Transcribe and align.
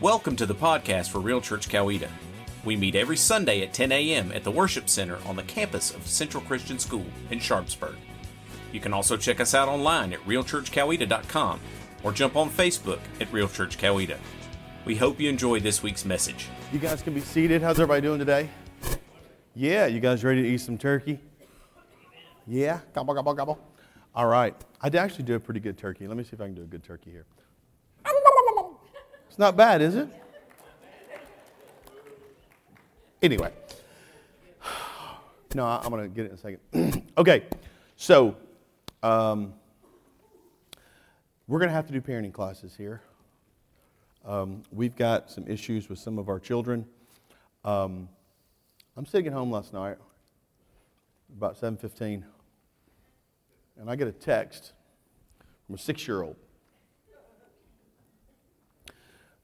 Welcome 0.00 0.34
to 0.36 0.46
the 0.46 0.54
podcast 0.54 1.10
for 1.10 1.18
Real 1.18 1.42
Church 1.42 1.68
Coweta. 1.68 2.08
We 2.64 2.74
meet 2.74 2.94
every 2.94 3.18
Sunday 3.18 3.60
at 3.60 3.74
10 3.74 3.92
a.m. 3.92 4.32
at 4.32 4.44
the 4.44 4.50
Worship 4.50 4.88
Center 4.88 5.18
on 5.26 5.36
the 5.36 5.42
campus 5.42 5.94
of 5.94 6.06
Central 6.06 6.42
Christian 6.44 6.78
School 6.78 7.04
in 7.30 7.38
Sharpsburg. 7.38 7.96
You 8.72 8.80
can 8.80 8.94
also 8.94 9.18
check 9.18 9.40
us 9.40 9.54
out 9.54 9.68
online 9.68 10.14
at 10.14 10.20
realchurchcoweta.com 10.20 11.60
or 12.02 12.12
jump 12.12 12.36
on 12.36 12.48
Facebook 12.48 13.00
at 13.20 13.30
Real 13.30 13.46
Church 13.46 13.76
Coweta. 13.76 14.16
We 14.86 14.96
hope 14.96 15.20
you 15.20 15.28
enjoy 15.28 15.60
this 15.60 15.82
week's 15.82 16.06
message. 16.06 16.48
You 16.72 16.78
guys 16.78 17.02
can 17.02 17.12
be 17.12 17.20
seated. 17.20 17.60
How's 17.60 17.76
everybody 17.78 18.00
doing 18.00 18.20
today? 18.20 18.48
Yeah, 19.54 19.84
you 19.84 20.00
guys 20.00 20.24
ready 20.24 20.40
to 20.42 20.48
eat 20.48 20.62
some 20.62 20.78
turkey? 20.78 21.20
Yeah, 22.46 22.80
gobble, 22.94 23.12
gobble, 23.12 23.34
gobble. 23.34 23.58
All 24.14 24.26
right. 24.26 24.54
I 24.80 24.88
did 24.88 24.96
actually 24.96 25.24
do 25.24 25.34
a 25.34 25.40
pretty 25.40 25.60
good 25.60 25.76
turkey. 25.76 26.06
Let 26.06 26.16
me 26.16 26.24
see 26.24 26.30
if 26.32 26.40
I 26.40 26.46
can 26.46 26.54
do 26.54 26.62
a 26.62 26.66
good 26.66 26.82
turkey 26.82 27.10
here. 27.10 27.26
Not 29.40 29.56
bad, 29.56 29.80
is 29.80 29.96
it? 29.96 30.06
Anyway. 33.22 33.50
No, 35.52 35.66
I'm 35.66 35.90
going 35.90 36.02
to 36.02 36.08
get 36.08 36.26
it 36.26 36.28
in 36.28 36.34
a 36.34 36.38
second. 36.38 37.10
okay, 37.18 37.42
so 37.96 38.36
um, 39.02 39.52
we're 41.48 41.58
going 41.58 41.70
to 41.70 41.74
have 41.74 41.88
to 41.88 41.92
do 41.92 42.00
parenting 42.00 42.32
classes 42.32 42.76
here. 42.76 43.00
Um, 44.24 44.62
we've 44.70 44.94
got 44.94 45.28
some 45.28 45.44
issues 45.48 45.88
with 45.88 45.98
some 45.98 46.20
of 46.20 46.28
our 46.28 46.38
children. 46.38 46.86
Um, 47.64 48.08
I'm 48.96 49.06
sitting 49.06 49.26
at 49.26 49.32
home 49.32 49.50
last 49.50 49.72
night, 49.72 49.96
about 51.36 51.60
7:15, 51.60 52.22
and 53.80 53.90
I 53.90 53.96
get 53.96 54.06
a 54.06 54.12
text 54.12 54.72
from 55.66 55.74
a 55.74 55.78
six-year-old. 55.78 56.36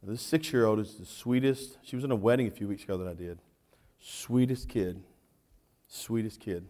This 0.03 0.23
six-year-old 0.23 0.79
is 0.79 0.95
the 0.95 1.05
sweetest. 1.05 1.79
She 1.83 1.97
was 1.97 2.05
in 2.05 2.13
a 2.13 2.17
wedding 2.17 2.47
a 2.47 2.51
few 2.51 2.69
weeks 2.69 2.85
ago 2.85 2.97
that 2.99 3.09
I 3.09 3.15
did. 3.15 3.41
Sweetest 4.01 4.69
kid, 4.69 5.03
sweetest 5.89 6.39
kid. 6.39 6.65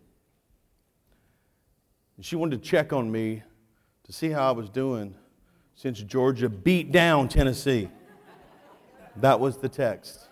And 2.17 2.25
she 2.25 2.35
wanted 2.35 2.63
to 2.63 2.67
check 2.67 2.95
on 2.95 3.13
me 3.13 3.43
to 4.05 4.13
see 4.13 4.31
how 4.31 4.49
I 4.49 4.53
was 4.53 4.71
doing 4.71 5.15
since 5.75 6.01
Georgia 6.01 6.49
beat 6.49 6.93
down 6.93 7.29
Tennessee. 7.29 7.91
That 9.17 9.39
was 9.39 9.59
the 9.59 9.69
text. 9.69 10.29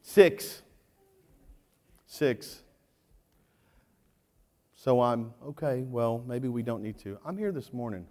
Six. 0.00 0.62
Six. 2.06 2.62
So 4.74 5.00
I'm, 5.00 5.32
okay, 5.46 5.82
well, 5.82 6.24
maybe 6.26 6.48
we 6.48 6.62
don't 6.62 6.82
need 6.82 6.98
to. 7.00 7.18
I'm 7.24 7.38
here 7.38 7.52
this 7.52 7.72
morning. 7.72 8.04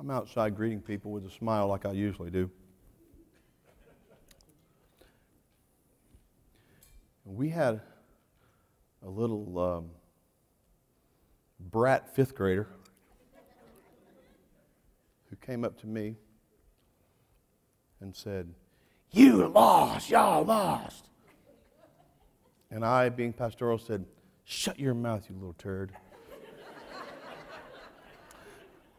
I'm 0.00 0.10
outside 0.10 0.54
greeting 0.54 0.80
people 0.80 1.10
with 1.10 1.26
a 1.26 1.30
smile 1.30 1.66
like 1.66 1.84
I 1.84 1.90
usually 1.90 2.30
do. 2.30 2.50
We 7.24 7.48
had 7.48 7.80
a 9.04 9.08
little 9.08 9.58
um, 9.58 9.90
brat 11.58 12.14
fifth 12.14 12.34
grader 12.34 12.68
who 15.28 15.36
came 15.36 15.64
up 15.64 15.78
to 15.80 15.86
me 15.86 16.16
and 18.00 18.14
said, 18.14 18.54
You 19.10 19.48
lost, 19.48 20.10
y'all 20.10 20.44
lost. 20.44 21.08
And 22.70 22.84
I, 22.84 23.08
being 23.08 23.32
pastoral, 23.32 23.78
said, 23.78 24.04
Shut 24.44 24.78
your 24.78 24.94
mouth, 24.94 25.26
you 25.28 25.34
little 25.34 25.54
turd. 25.54 25.92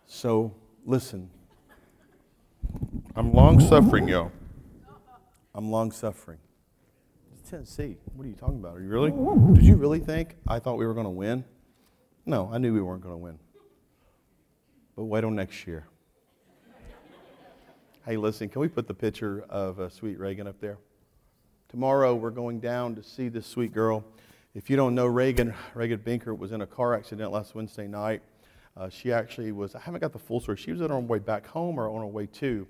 so, 0.05 0.53
listen. 0.85 1.29
I'm 3.15 3.33
long 3.33 3.59
suffering, 3.59 4.07
yo. 4.07 4.31
I'm 5.53 5.71
long 5.71 5.91
suffering. 5.91 6.37
Tennessee. 7.49 7.97
What 8.13 8.25
are 8.25 8.29
you 8.29 8.35
talking 8.35 8.59
about? 8.59 8.77
Are 8.77 8.81
you 8.81 8.89
really? 8.89 9.11
Did 9.55 9.63
you 9.63 9.75
really 9.75 9.99
think 9.99 10.35
I 10.47 10.59
thought 10.59 10.77
we 10.77 10.85
were 10.85 10.93
going 10.93 11.05
to 11.05 11.11
win? 11.11 11.43
No, 12.25 12.47
I 12.53 12.59
knew 12.59 12.73
we 12.73 12.81
weren't 12.81 13.01
going 13.01 13.15
to 13.15 13.17
win. 13.17 13.39
But 14.95 15.05
wait 15.05 15.21
till 15.21 15.31
next 15.31 15.65
year. 15.65 15.87
hey, 18.05 18.17
listen, 18.17 18.49
can 18.49 18.61
we 18.61 18.67
put 18.67 18.87
the 18.87 18.93
picture 18.93 19.45
of 19.49 19.79
uh, 19.79 19.89
sweet 19.89 20.19
Reagan 20.19 20.45
up 20.45 20.59
there? 20.59 20.77
Tomorrow 21.69 22.13
we're 22.15 22.29
going 22.29 22.59
down 22.59 22.93
to 22.95 23.03
see 23.03 23.29
this 23.29 23.47
sweet 23.47 23.73
girl. 23.73 24.03
If 24.53 24.69
you 24.69 24.75
don't 24.75 24.93
know 24.93 25.07
Reagan, 25.07 25.55
Reagan 25.73 25.99
Binker 25.99 26.37
was 26.37 26.51
in 26.51 26.61
a 26.61 26.67
car 26.67 26.93
accident 26.93 27.31
last 27.31 27.55
Wednesday 27.55 27.87
night. 27.87 28.21
Uh, 28.77 28.89
she 28.89 29.11
actually 29.11 29.51
was, 29.51 29.75
I 29.75 29.79
haven't 29.79 30.01
got 30.01 30.13
the 30.13 30.19
full 30.19 30.39
story. 30.39 30.57
She 30.57 30.71
was 30.71 30.81
on 30.81 30.89
her 30.89 30.99
way 30.99 31.19
back 31.19 31.45
home 31.45 31.77
or 31.77 31.89
on 31.89 31.99
her 31.99 32.07
way 32.07 32.27
to 32.27 32.67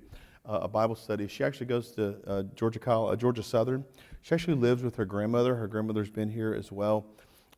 uh, 0.48 0.60
a 0.64 0.68
Bible 0.68 0.96
study. 0.96 1.28
She 1.28 1.44
actually 1.44 1.68
goes 1.68 1.92
to 1.92 2.16
uh, 2.26 2.44
Georgia, 2.56 2.80
College, 2.80 3.14
uh, 3.14 3.16
Georgia 3.16 3.44
Southern. 3.44 3.86
She 4.22 4.34
actually 4.34 4.56
lives 4.56 4.82
with 4.82 4.96
her 4.96 5.06
grandmother. 5.06 5.56
Her 5.56 5.68
grandmother's 5.68 6.10
been 6.10 6.30
here 6.30 6.54
as 6.54 6.72
well. 6.72 7.06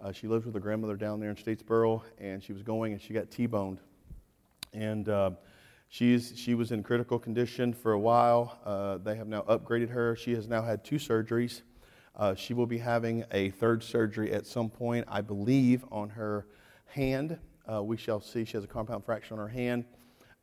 Uh, 0.01 0.11
she 0.11 0.27
lives 0.27 0.45
with 0.45 0.53
her 0.53 0.59
grandmother 0.59 0.95
down 0.95 1.19
there 1.19 1.29
in 1.29 1.35
Statesboro, 1.35 2.01
and 2.17 2.43
she 2.43 2.53
was 2.53 2.63
going 2.63 2.91
and 2.91 3.01
she 3.01 3.13
got 3.13 3.31
T-boned. 3.31 3.79
And 4.73 5.07
uh, 5.07 5.31
she's, 5.89 6.33
she 6.35 6.55
was 6.55 6.71
in 6.71 6.83
critical 6.83 7.19
condition 7.19 7.73
for 7.73 7.93
a 7.93 7.99
while. 7.99 8.99
they 9.03 9.15
have 9.15 9.27
now 9.27 9.43
upgraded 9.43 9.89
her. 9.89 10.15
She 10.15 10.33
has 10.33 10.47
now 10.47 10.61
had 10.61 10.83
two 10.83 10.97
surgeries. 10.97 11.61
she 12.35 12.53
will 12.53 12.65
be 12.65 12.79
having 12.79 13.23
a 13.31 13.51
third 13.51 13.83
surgery 13.83 14.33
at 14.33 14.45
some 14.45 14.69
point, 14.69 15.05
I 15.07 15.21
believe, 15.21 15.85
on 15.91 16.09
her 16.09 16.47
hand. 16.87 17.37
Uh, 17.71 17.81
we 17.81 17.95
shall 17.95 18.19
see. 18.19 18.43
She 18.43 18.53
has 18.53 18.63
a 18.63 18.67
compound 18.67 19.05
fracture 19.05 19.33
on 19.33 19.39
her 19.39 19.47
hand. 19.47 19.85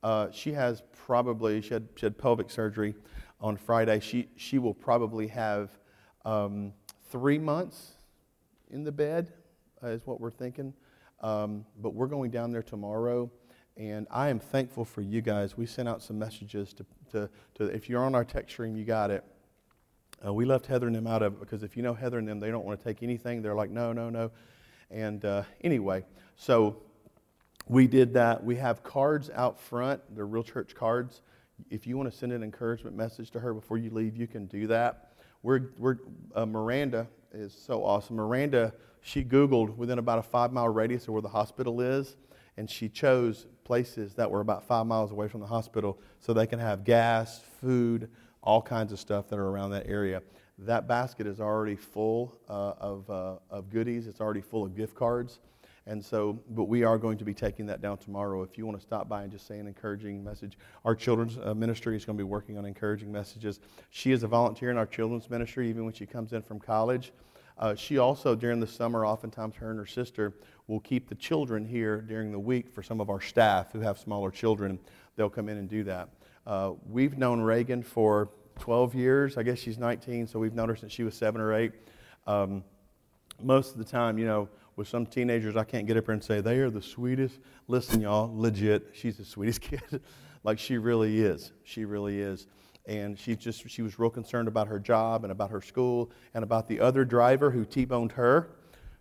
Uh, 0.02 0.28
she 0.30 0.52
has 0.52 0.82
probably, 0.92 1.60
she 1.60 1.74
had, 1.74 1.88
she 1.96 2.06
had 2.06 2.16
pelvic 2.16 2.50
surgery 2.50 2.94
on 3.40 3.56
Friday. 3.56 4.00
She, 4.00 4.28
she 4.36 4.58
will 4.58 4.74
probably 4.74 5.26
have 5.28 5.70
um, 6.24 6.72
three 7.10 7.38
months 7.38 7.92
in 8.70 8.84
the 8.84 8.92
bed, 8.92 9.32
uh, 9.82 9.88
is 9.88 10.06
what 10.06 10.20
we're 10.20 10.30
thinking. 10.30 10.72
Um, 11.20 11.66
but 11.82 11.94
we're 11.94 12.06
going 12.06 12.30
down 12.30 12.52
there 12.52 12.62
tomorrow. 12.62 13.30
And 13.76 14.06
I 14.10 14.28
am 14.28 14.38
thankful 14.38 14.84
for 14.84 15.02
you 15.02 15.20
guys. 15.20 15.56
We 15.56 15.66
sent 15.66 15.88
out 15.88 16.02
some 16.02 16.18
messages 16.18 16.72
to, 16.74 16.86
to, 17.12 17.30
to 17.56 17.64
if 17.64 17.88
you're 17.88 18.04
on 18.04 18.14
our 18.14 18.24
text 18.24 18.52
stream, 18.52 18.76
you 18.76 18.84
got 18.84 19.10
it. 19.10 19.24
Uh, 20.24 20.32
we 20.32 20.44
left 20.44 20.66
Heather 20.66 20.86
and 20.86 20.96
them 20.96 21.06
out 21.06 21.22
of 21.22 21.34
it 21.34 21.40
because 21.40 21.62
if 21.62 21.76
you 21.76 21.82
know 21.82 21.94
Heather 21.94 22.18
and 22.18 22.26
them, 22.26 22.40
they 22.40 22.50
don't 22.50 22.64
want 22.64 22.78
to 22.80 22.84
take 22.84 23.02
anything. 23.02 23.42
They're 23.42 23.54
like, 23.54 23.70
no, 23.70 23.92
no, 23.92 24.10
no. 24.10 24.30
And 24.90 25.24
uh, 25.24 25.42
anyway, 25.62 26.04
so 26.34 26.82
we 27.68 27.86
did 27.86 28.14
that. 28.14 28.42
We 28.42 28.56
have 28.56 28.82
cards 28.82 29.30
out 29.34 29.60
front. 29.60 30.00
They're 30.14 30.26
real 30.26 30.42
church 30.42 30.74
cards. 30.74 31.22
If 31.70 31.86
you 31.86 31.96
want 31.96 32.10
to 32.10 32.16
send 32.16 32.32
an 32.32 32.42
encouragement 32.42 32.96
message 32.96 33.30
to 33.32 33.40
her 33.40 33.52
before 33.52 33.78
you 33.78 33.90
leave, 33.90 34.16
you 34.16 34.26
can 34.26 34.46
do 34.46 34.66
that. 34.68 35.12
We're, 35.42 35.70
we're, 35.78 35.96
uh, 36.34 36.46
Miranda 36.46 37.06
is 37.32 37.52
so 37.52 37.84
awesome. 37.84 38.16
Miranda, 38.16 38.72
she 39.00 39.24
Googled 39.24 39.76
within 39.76 39.98
about 39.98 40.18
a 40.18 40.22
five 40.22 40.52
mile 40.52 40.68
radius 40.68 41.04
of 41.04 41.10
where 41.10 41.22
the 41.22 41.28
hospital 41.28 41.80
is, 41.80 42.16
and 42.56 42.68
she 42.68 42.88
chose 42.88 43.46
places 43.64 44.14
that 44.14 44.30
were 44.30 44.40
about 44.40 44.64
five 44.64 44.86
miles 44.86 45.12
away 45.12 45.28
from 45.28 45.40
the 45.40 45.46
hospital 45.46 45.98
so 46.20 46.32
they 46.32 46.46
can 46.46 46.58
have 46.58 46.84
gas, 46.84 47.42
food, 47.60 48.10
all 48.42 48.62
kinds 48.62 48.92
of 48.92 48.98
stuff 48.98 49.28
that 49.28 49.38
are 49.38 49.48
around 49.48 49.70
that 49.70 49.86
area. 49.86 50.22
That 50.58 50.88
basket 50.88 51.26
is 51.26 51.40
already 51.40 51.76
full 51.76 52.36
uh, 52.48 52.72
of, 52.80 53.10
uh, 53.10 53.36
of 53.50 53.70
goodies, 53.70 54.06
it's 54.06 54.20
already 54.20 54.40
full 54.40 54.64
of 54.64 54.74
gift 54.74 54.94
cards. 54.94 55.38
And 55.88 56.04
so, 56.04 56.38
but 56.50 56.64
we 56.64 56.84
are 56.84 56.98
going 56.98 57.16
to 57.16 57.24
be 57.24 57.32
taking 57.32 57.64
that 57.66 57.80
down 57.80 57.96
tomorrow. 57.96 58.42
If 58.42 58.58
you 58.58 58.66
want 58.66 58.78
to 58.78 58.82
stop 58.82 59.08
by 59.08 59.22
and 59.22 59.32
just 59.32 59.46
say 59.46 59.58
an 59.58 59.66
encouraging 59.66 60.22
message, 60.22 60.58
our 60.84 60.94
children's 60.94 61.38
uh, 61.42 61.54
ministry 61.54 61.96
is 61.96 62.04
going 62.04 62.18
to 62.18 62.22
be 62.22 62.28
working 62.28 62.58
on 62.58 62.66
encouraging 62.66 63.10
messages. 63.10 63.58
She 63.88 64.12
is 64.12 64.22
a 64.22 64.28
volunteer 64.28 64.70
in 64.70 64.76
our 64.76 64.84
children's 64.84 65.30
ministry, 65.30 65.70
even 65.70 65.86
when 65.86 65.94
she 65.94 66.04
comes 66.04 66.34
in 66.34 66.42
from 66.42 66.60
college. 66.60 67.12
Uh, 67.56 67.74
she 67.74 67.96
also, 67.96 68.34
during 68.34 68.60
the 68.60 68.66
summer, 68.66 69.06
oftentimes 69.06 69.56
her 69.56 69.70
and 69.70 69.78
her 69.78 69.86
sister 69.86 70.34
will 70.66 70.78
keep 70.78 71.08
the 71.08 71.14
children 71.14 71.64
here 71.64 72.02
during 72.02 72.32
the 72.32 72.38
week 72.38 72.68
for 72.68 72.82
some 72.82 73.00
of 73.00 73.08
our 73.08 73.20
staff 73.22 73.72
who 73.72 73.80
have 73.80 73.98
smaller 73.98 74.30
children. 74.30 74.78
They'll 75.16 75.30
come 75.30 75.48
in 75.48 75.56
and 75.56 75.70
do 75.70 75.84
that. 75.84 76.10
Uh, 76.46 76.74
we've 76.86 77.16
known 77.16 77.40
Reagan 77.40 77.82
for 77.82 78.28
12 78.58 78.94
years. 78.94 79.38
I 79.38 79.42
guess 79.42 79.58
she's 79.58 79.78
19, 79.78 80.26
so 80.26 80.38
we've 80.38 80.54
known 80.54 80.68
her 80.68 80.76
since 80.76 80.92
she 80.92 81.02
was 81.02 81.14
seven 81.14 81.40
or 81.40 81.54
eight. 81.54 81.72
Um, 82.26 82.62
most 83.42 83.72
of 83.72 83.78
the 83.78 83.84
time, 83.84 84.18
you 84.18 84.26
know, 84.26 84.50
with 84.78 84.86
some 84.86 85.04
teenagers, 85.04 85.56
I 85.56 85.64
can't 85.64 85.88
get 85.88 85.96
up 85.96 86.04
here 86.04 86.14
and 86.14 86.22
say, 86.22 86.40
they 86.40 86.58
are 86.58 86.70
the 86.70 86.80
sweetest. 86.80 87.40
Listen, 87.66 88.00
y'all, 88.00 88.30
legit, 88.32 88.90
she's 88.92 89.16
the 89.16 89.24
sweetest 89.24 89.60
kid. 89.60 90.00
like 90.44 90.58
she 90.60 90.78
really 90.78 91.20
is. 91.20 91.52
She 91.64 91.84
really 91.84 92.20
is. 92.20 92.46
And 92.86 93.18
she 93.18 93.34
just, 93.34 93.68
she 93.68 93.82
was 93.82 93.98
real 93.98 94.08
concerned 94.08 94.46
about 94.46 94.68
her 94.68 94.78
job 94.78 95.24
and 95.24 95.32
about 95.32 95.50
her 95.50 95.60
school 95.60 96.12
and 96.32 96.44
about 96.44 96.68
the 96.68 96.78
other 96.78 97.04
driver 97.04 97.50
who 97.50 97.64
T-boned 97.64 98.12
her. 98.12 98.50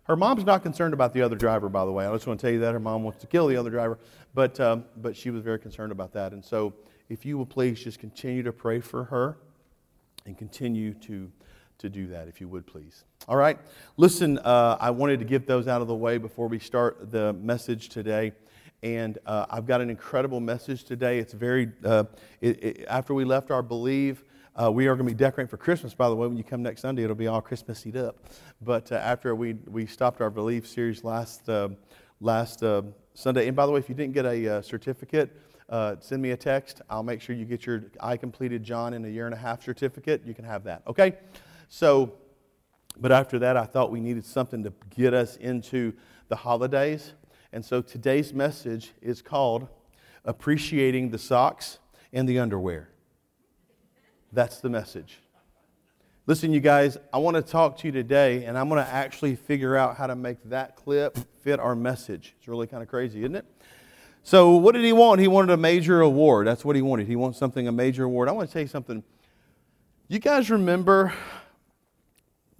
Her 0.02 0.16
mom's 0.16 0.44
not 0.44 0.64
concerned 0.64 0.94
about 0.94 1.14
the 1.14 1.22
other 1.22 1.36
driver, 1.36 1.68
by 1.68 1.84
the 1.84 1.92
way. 1.92 2.06
I 2.06 2.12
just 2.12 2.26
want 2.26 2.40
to 2.40 2.46
tell 2.46 2.52
you 2.52 2.60
that. 2.60 2.72
Her 2.72 2.80
mom 2.80 3.04
wants 3.04 3.20
to 3.20 3.28
kill 3.28 3.46
the 3.46 3.56
other 3.56 3.70
driver. 3.70 4.00
But, 4.34 4.58
um, 4.58 4.84
but 4.96 5.16
she 5.16 5.30
was 5.30 5.42
very 5.42 5.60
concerned 5.60 5.92
about 5.92 6.12
that. 6.14 6.32
And 6.32 6.44
so 6.44 6.74
if 7.08 7.24
you 7.24 7.38
will 7.38 7.46
please 7.46 7.78
just 7.78 8.00
continue 8.00 8.42
to 8.42 8.52
pray 8.52 8.80
for 8.80 9.04
her 9.04 9.38
and 10.26 10.36
continue 10.36 10.92
to 10.94 11.30
to 11.78 11.88
do 11.88 12.08
that, 12.08 12.28
if 12.28 12.40
you 12.40 12.48
would 12.48 12.66
please. 12.66 13.04
All 13.28 13.36
right. 13.36 13.58
Listen, 13.96 14.38
uh, 14.38 14.76
I 14.80 14.90
wanted 14.90 15.18
to 15.20 15.24
get 15.24 15.46
those 15.46 15.68
out 15.68 15.80
of 15.80 15.88
the 15.88 15.94
way 15.94 16.18
before 16.18 16.48
we 16.48 16.58
start 16.58 17.10
the 17.10 17.32
message 17.34 17.88
today. 17.88 18.32
And 18.82 19.18
uh, 19.26 19.46
I've 19.50 19.66
got 19.66 19.80
an 19.80 19.90
incredible 19.90 20.40
message 20.40 20.84
today. 20.84 21.18
It's 21.18 21.32
very, 21.32 21.70
uh, 21.84 22.04
it, 22.40 22.62
it, 22.62 22.84
after 22.88 23.12
we 23.12 23.24
left 23.24 23.50
our 23.50 23.62
Believe, 23.62 24.24
uh, 24.54 24.70
we 24.70 24.86
are 24.86 24.94
going 24.94 25.06
to 25.06 25.14
be 25.14 25.18
decorating 25.18 25.48
for 25.48 25.56
Christmas, 25.56 25.94
by 25.94 26.08
the 26.08 26.16
way. 26.16 26.26
When 26.26 26.36
you 26.36 26.44
come 26.44 26.62
next 26.62 26.82
Sunday, 26.82 27.02
it'll 27.04 27.16
be 27.16 27.26
all 27.26 27.40
Christmassy 27.40 27.96
up. 27.98 28.16
But 28.60 28.90
uh, 28.90 28.96
after 28.96 29.34
we, 29.34 29.54
we 29.66 29.86
stopped 29.86 30.20
our 30.20 30.30
Believe 30.30 30.66
series 30.66 31.04
last, 31.04 31.48
uh, 31.48 31.70
last 32.20 32.62
uh, 32.62 32.82
Sunday, 33.14 33.46
and 33.48 33.56
by 33.56 33.66
the 33.66 33.72
way, 33.72 33.80
if 33.80 33.88
you 33.88 33.94
didn't 33.94 34.14
get 34.14 34.26
a 34.26 34.62
certificate, 34.62 35.36
send 36.00 36.22
me 36.22 36.30
a 36.30 36.36
text. 36.36 36.80
I'll 36.88 37.02
make 37.02 37.20
sure 37.20 37.36
you 37.36 37.44
get 37.44 37.66
your 37.66 37.84
I 38.00 38.16
completed 38.16 38.62
John 38.62 38.94
in 38.94 39.04
a 39.04 39.08
year 39.08 39.26
and 39.26 39.34
a 39.34 39.38
half 39.38 39.64
certificate. 39.64 40.22
You 40.24 40.34
can 40.34 40.44
have 40.44 40.64
that, 40.64 40.82
okay? 40.86 41.16
So, 41.68 42.12
but 42.98 43.12
after 43.12 43.38
that, 43.40 43.56
I 43.56 43.64
thought 43.64 43.90
we 43.90 44.00
needed 44.00 44.24
something 44.24 44.62
to 44.64 44.72
get 44.90 45.14
us 45.14 45.36
into 45.36 45.92
the 46.28 46.36
holidays. 46.36 47.12
And 47.52 47.64
so 47.64 47.80
today's 47.80 48.32
message 48.32 48.92
is 49.00 49.22
called 49.22 49.68
Appreciating 50.24 51.10
the 51.10 51.18
Socks 51.18 51.78
and 52.12 52.28
the 52.28 52.38
Underwear. 52.38 52.88
That's 54.32 54.60
the 54.60 54.68
message. 54.68 55.20
Listen, 56.26 56.52
you 56.52 56.60
guys, 56.60 56.98
I 57.10 57.18
want 57.18 57.36
to 57.36 57.42
talk 57.42 57.78
to 57.78 57.86
you 57.86 57.92
today, 57.92 58.44
and 58.44 58.58
I'm 58.58 58.68
going 58.68 58.84
to 58.84 58.90
actually 58.90 59.34
figure 59.34 59.76
out 59.76 59.96
how 59.96 60.06
to 60.06 60.14
make 60.14 60.36
that 60.50 60.76
clip 60.76 61.16
fit 61.42 61.58
our 61.58 61.74
message. 61.74 62.34
It's 62.38 62.48
really 62.48 62.66
kind 62.66 62.82
of 62.82 62.88
crazy, 62.90 63.20
isn't 63.20 63.34
it? 63.34 63.46
So, 64.24 64.56
what 64.56 64.74
did 64.74 64.84
he 64.84 64.92
want? 64.92 65.22
He 65.22 65.28
wanted 65.28 65.54
a 65.54 65.56
major 65.56 66.02
award. 66.02 66.46
That's 66.46 66.66
what 66.66 66.76
he 66.76 66.82
wanted. 66.82 67.06
He 67.06 67.16
wants 67.16 67.38
something, 67.38 67.66
a 67.66 67.72
major 67.72 68.04
award. 68.04 68.28
I 68.28 68.32
want 68.32 68.46
to 68.46 68.52
tell 68.52 68.60
you 68.60 68.68
something. 68.68 69.02
You 70.08 70.18
guys 70.18 70.50
remember 70.50 71.14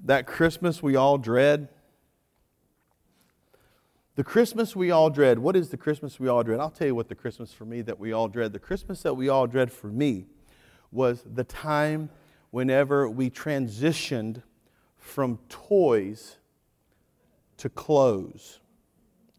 that 0.08 0.26
Christmas 0.26 0.82
we 0.82 0.96
all 0.96 1.18
dread? 1.18 1.68
The 4.16 4.24
Christmas 4.24 4.74
we 4.74 4.90
all 4.90 5.10
dread. 5.10 5.38
What 5.38 5.54
is 5.54 5.68
the 5.68 5.76
Christmas 5.76 6.18
we 6.18 6.28
all 6.28 6.42
dread? 6.42 6.60
I'll 6.60 6.70
tell 6.70 6.86
you 6.86 6.94
what 6.94 7.10
the 7.10 7.14
Christmas 7.14 7.52
for 7.52 7.66
me 7.66 7.82
that 7.82 8.00
we 8.00 8.12
all 8.12 8.26
dread. 8.26 8.54
The 8.54 8.58
Christmas 8.58 9.02
that 9.02 9.12
we 9.12 9.28
all 9.28 9.46
dread 9.46 9.70
for 9.70 9.88
me 9.88 10.24
was 10.90 11.22
the 11.30 11.44
time 11.44 12.08
whenever 12.50 13.06
we 13.06 13.28
transitioned 13.28 14.42
from 14.96 15.38
toys 15.50 16.38
to 17.58 17.68
clothes. 17.68 18.60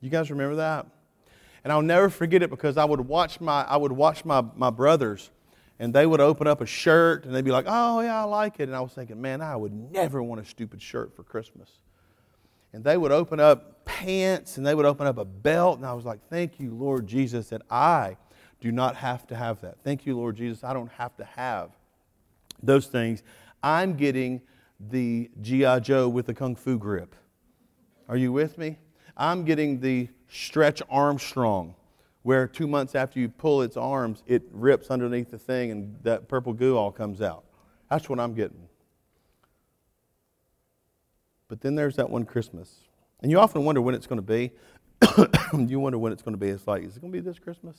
You 0.01 0.12
guys 0.12 0.30
remember 0.30 0.57
that? 0.57 0.86
And 1.63 1.74
I'll 1.74 1.81
never 1.81 2.12
forget 2.12 2.44
it 2.44 2.51
because 2.51 2.77
I 2.77 2.86
would 2.86 3.01
watch 3.01 3.42
my, 3.42 3.63
I 3.63 3.75
would 3.75 3.92
watch 3.92 4.24
my, 4.24 4.45
my 4.56 4.69
brothers 4.69 5.31
and 5.80 5.94
they 5.94 6.06
would 6.06 6.20
open 6.20 6.46
up 6.46 6.60
a 6.60 6.66
shirt 6.66 7.26
and 7.26 7.34
they'd 7.34 7.46
be 7.46 7.52
like, 7.52 7.66
oh, 7.68 8.02
yeah, 8.02 8.22
I 8.22 8.26
like 8.26 8.60
it. 8.60 8.64
And 8.64 8.76
I 8.76 8.81
was 8.81 8.92
thinking, 8.92 9.22
man, 9.22 9.42
I 9.42 9.56
would 9.56 9.74
never 9.74 10.22
want 10.22 10.42
a 10.42 10.46
stupid 10.46 10.81
shirt 10.81 11.16
for 11.16 11.24
Christmas. 11.24 11.70
And 12.74 12.84
they 12.84 12.98
would 12.98 13.12
open 13.12 13.40
up 13.40 13.86
pants 13.86 14.58
and 14.58 14.66
they 14.68 14.76
would 14.76 14.86
open 14.86 15.08
up 15.08 15.18
a 15.18 15.26
belt. 15.26 15.78
And 15.78 15.86
I 15.86 15.94
was 15.94 16.06
like, 16.06 16.20
Thank 16.30 16.60
you, 16.60 16.72
Lord 16.72 17.08
Jesus, 17.08 17.50
that 17.50 17.62
I 17.70 18.18
do 18.60 18.72
not 18.72 18.96
have 18.98 19.26
to 19.28 19.36
have 19.36 19.62
that. 19.62 19.78
Thank 19.84 20.06
you, 20.06 20.18
Lord 20.18 20.36
Jesus, 20.36 20.64
I 20.64 20.74
don't 20.74 20.92
have 20.92 21.16
to 21.18 21.24
have 21.24 21.72
those 22.62 22.88
things. 22.88 23.24
I'm 23.64 23.96
getting 23.96 24.42
the 24.80 25.30
G.I. 25.42 25.80
Joe 25.80 26.10
with 26.10 26.25
the 26.25 26.34
Kung 26.34 26.56
Fu 26.56 26.78
grip. 26.78 27.16
Are 28.08 28.18
you 28.18 28.32
with 28.32 28.58
me? 28.58 28.78
I'm 29.16 29.46
getting 29.46 29.80
the 29.80 30.10
Stretch 30.30 30.82
Armstrong, 30.90 31.75
where 32.24 32.48
two 32.48 32.68
months 32.68 32.95
after 32.95 33.19
you 33.19 33.30
pull 33.30 33.62
its 33.62 33.77
arms, 33.77 34.24
it 34.27 34.44
rips 34.51 34.89
underneath 34.89 35.31
the 35.31 35.38
thing 35.38 35.71
and 35.71 35.95
that 36.04 36.27
purple 36.27 36.54
goo 36.54 36.77
all 36.77 36.92
comes 36.92 37.21
out. 37.21 37.44
That's 37.89 38.10
what 38.10 38.19
I'm 38.19 38.33
getting. 38.33 38.68
But 41.48 41.62
then 41.62 41.75
there's 41.75 41.95
that 41.95 42.10
one 42.10 42.25
Christmas 42.25 42.89
and 43.21 43.31
you 43.31 43.39
often 43.39 43.66
wonder 43.66 43.81
when 43.81 43.95
it's 43.95 44.07
going 44.07 44.18
to 44.18 44.21
be. 44.21 44.51
you 45.68 45.80
wonder 45.80 45.98
when 45.98 46.12
it's 46.12 46.21
going 46.21 46.33
to 46.33 46.39
be. 46.39 46.50
It's 46.50 46.68
like, 46.68 46.83
is 46.83 46.95
it 46.95 47.01
going 47.01 47.12
to 47.12 47.18
be 47.18 47.21
this 47.21 47.39
Christmas? 47.39 47.77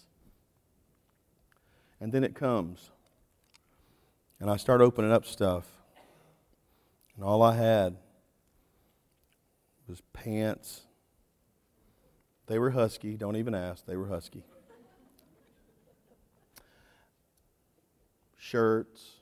And 2.00 2.12
then 2.12 2.24
it 2.24 2.34
comes. 2.34 2.90
And 4.38 4.50
I 4.50 4.56
start 4.56 4.80
opening 4.80 5.12
up 5.12 5.26
stuff. 5.26 5.66
And 7.14 7.24
all 7.24 7.42
I 7.42 7.56
had 7.56 7.96
was 9.86 10.02
pants. 10.12 10.82
They 12.50 12.58
were 12.58 12.70
husky. 12.70 13.16
Don't 13.16 13.36
even 13.36 13.54
ask. 13.54 13.86
They 13.86 13.96
were 13.96 14.08
husky. 14.08 14.42
Shirts 18.36 19.20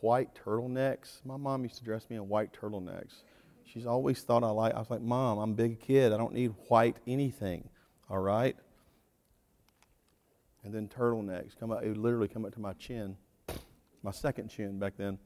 white 0.00 0.30
turtlenecks. 0.34 1.22
My 1.26 1.36
mom 1.36 1.64
used 1.64 1.76
to 1.76 1.84
dress 1.84 2.08
me 2.08 2.16
in 2.16 2.28
white 2.30 2.56
turtlenecks. 2.58 3.24
She's 3.66 3.84
always 3.84 4.22
thought 4.22 4.42
I 4.42 4.48
like. 4.48 4.74
I 4.74 4.78
was 4.78 4.88
like, 4.88 5.02
Mom, 5.02 5.38
I'm 5.38 5.50
a 5.50 5.54
big 5.54 5.80
kid. 5.80 6.14
I 6.14 6.16
don't 6.16 6.32
need 6.32 6.54
white 6.68 6.96
anything. 7.06 7.68
All 8.08 8.20
right. 8.20 8.56
And 10.64 10.72
then 10.72 10.88
turtlenecks 10.88 11.58
come 11.60 11.70
up. 11.70 11.82
It 11.82 11.88
would 11.88 11.98
literally 11.98 12.28
come 12.28 12.46
up 12.46 12.54
to 12.54 12.60
my 12.60 12.72
chin, 12.72 13.18
my 14.02 14.12
second 14.12 14.48
chin 14.48 14.78
back 14.78 14.94
then. 14.96 15.18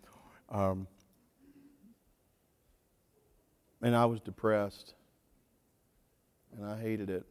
Um, 0.50 0.88
and 3.80 3.94
I 3.94 4.06
was 4.06 4.20
depressed, 4.20 4.94
and 6.56 6.66
I 6.66 6.80
hated 6.80 7.10
it. 7.10 7.24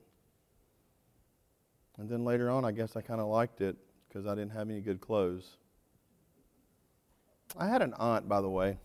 And 1.97 2.09
then 2.09 2.25
later 2.25 2.49
on, 2.49 2.65
I 2.65 2.71
guess 2.71 2.95
I 2.95 3.01
kind 3.01 3.21
of 3.21 3.27
liked 3.27 3.61
it 3.61 3.77
because 4.07 4.25
I 4.25 4.35
didn't 4.35 4.51
have 4.51 4.69
any 4.69 4.81
good 4.81 5.01
clothes. 5.01 5.57
I 7.57 7.67
had 7.67 7.81
an 7.81 7.93
aunt, 7.97 8.27
by 8.27 8.41
the 8.41 8.49
way. 8.49 8.77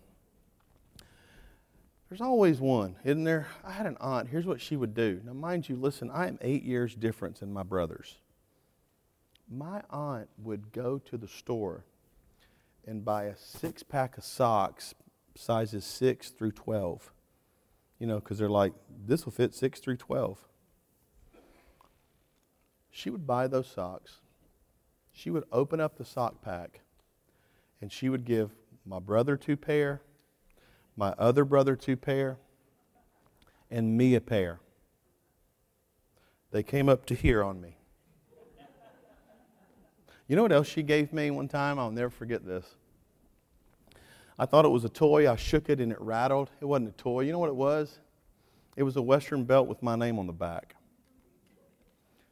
There's 2.08 2.20
always 2.20 2.60
one, 2.60 2.96
isn't 3.04 3.24
there? 3.24 3.48
I 3.64 3.72
had 3.72 3.86
an 3.86 3.96
aunt. 4.00 4.28
Here's 4.28 4.46
what 4.46 4.60
she 4.60 4.76
would 4.76 4.94
do. 4.94 5.20
Now, 5.24 5.32
mind 5.32 5.68
you, 5.68 5.76
listen, 5.76 6.10
I 6.10 6.28
am 6.28 6.38
eight 6.40 6.62
years 6.62 6.94
difference 6.94 7.42
in 7.42 7.52
my 7.52 7.64
brothers. 7.64 8.16
My 9.48 9.82
aunt 9.90 10.28
would 10.38 10.72
go 10.72 10.98
to 10.98 11.16
the 11.16 11.28
store 11.28 11.84
and 12.86 13.04
buy 13.04 13.24
a 13.24 13.36
six 13.36 13.82
pack 13.82 14.16
of 14.18 14.24
socks, 14.24 14.94
sizes 15.34 15.84
6 15.84 16.30
through 16.30 16.52
12. 16.52 17.12
You 17.98 18.06
know, 18.06 18.16
because 18.16 18.38
they're 18.38 18.48
like, 18.48 18.72
this 19.06 19.24
will 19.24 19.32
fit 19.32 19.54
6 19.54 19.80
through 19.80 19.96
12. 19.96 20.38
She 22.90 23.10
would 23.10 23.26
buy 23.26 23.46
those 23.46 23.66
socks. 23.66 24.20
She 25.12 25.30
would 25.30 25.44
open 25.50 25.80
up 25.80 25.96
the 25.96 26.04
sock 26.04 26.42
pack 26.42 26.80
and 27.80 27.92
she 27.92 28.08
would 28.08 28.24
give 28.24 28.52
my 28.84 28.98
brother 28.98 29.36
two 29.36 29.56
pair, 29.56 30.02
my 30.96 31.14
other 31.18 31.44
brother 31.44 31.76
two 31.76 31.96
pair, 31.96 32.38
and 33.70 33.96
me 33.96 34.14
a 34.14 34.20
pair. 34.20 34.60
They 36.52 36.62
came 36.62 36.88
up 36.88 37.04
to 37.06 37.14
here 37.14 37.42
on 37.42 37.60
me. 37.60 37.76
You 40.28 40.36
know 40.36 40.42
what 40.42 40.52
else 40.52 40.66
she 40.66 40.82
gave 40.82 41.12
me 41.12 41.30
one 41.30 41.48
time? 41.48 41.78
I'll 41.78 41.90
never 41.90 42.10
forget 42.10 42.44
this. 42.44 42.76
I 44.38 44.46
thought 44.46 44.64
it 44.64 44.70
was 44.70 44.84
a 44.84 44.88
toy. 44.88 45.30
I 45.30 45.36
shook 45.36 45.70
it 45.70 45.80
and 45.80 45.90
it 45.90 46.00
rattled. 46.00 46.50
It 46.60 46.66
wasn't 46.66 46.90
a 46.90 46.92
toy. 46.92 47.22
You 47.22 47.32
know 47.32 47.38
what 47.38 47.48
it 47.48 47.56
was? 47.56 47.98
It 48.76 48.82
was 48.82 48.96
a 48.96 49.02
Western 49.02 49.44
belt 49.44 49.66
with 49.66 49.82
my 49.82 49.96
name 49.96 50.18
on 50.18 50.26
the 50.26 50.32
back. 50.32 50.74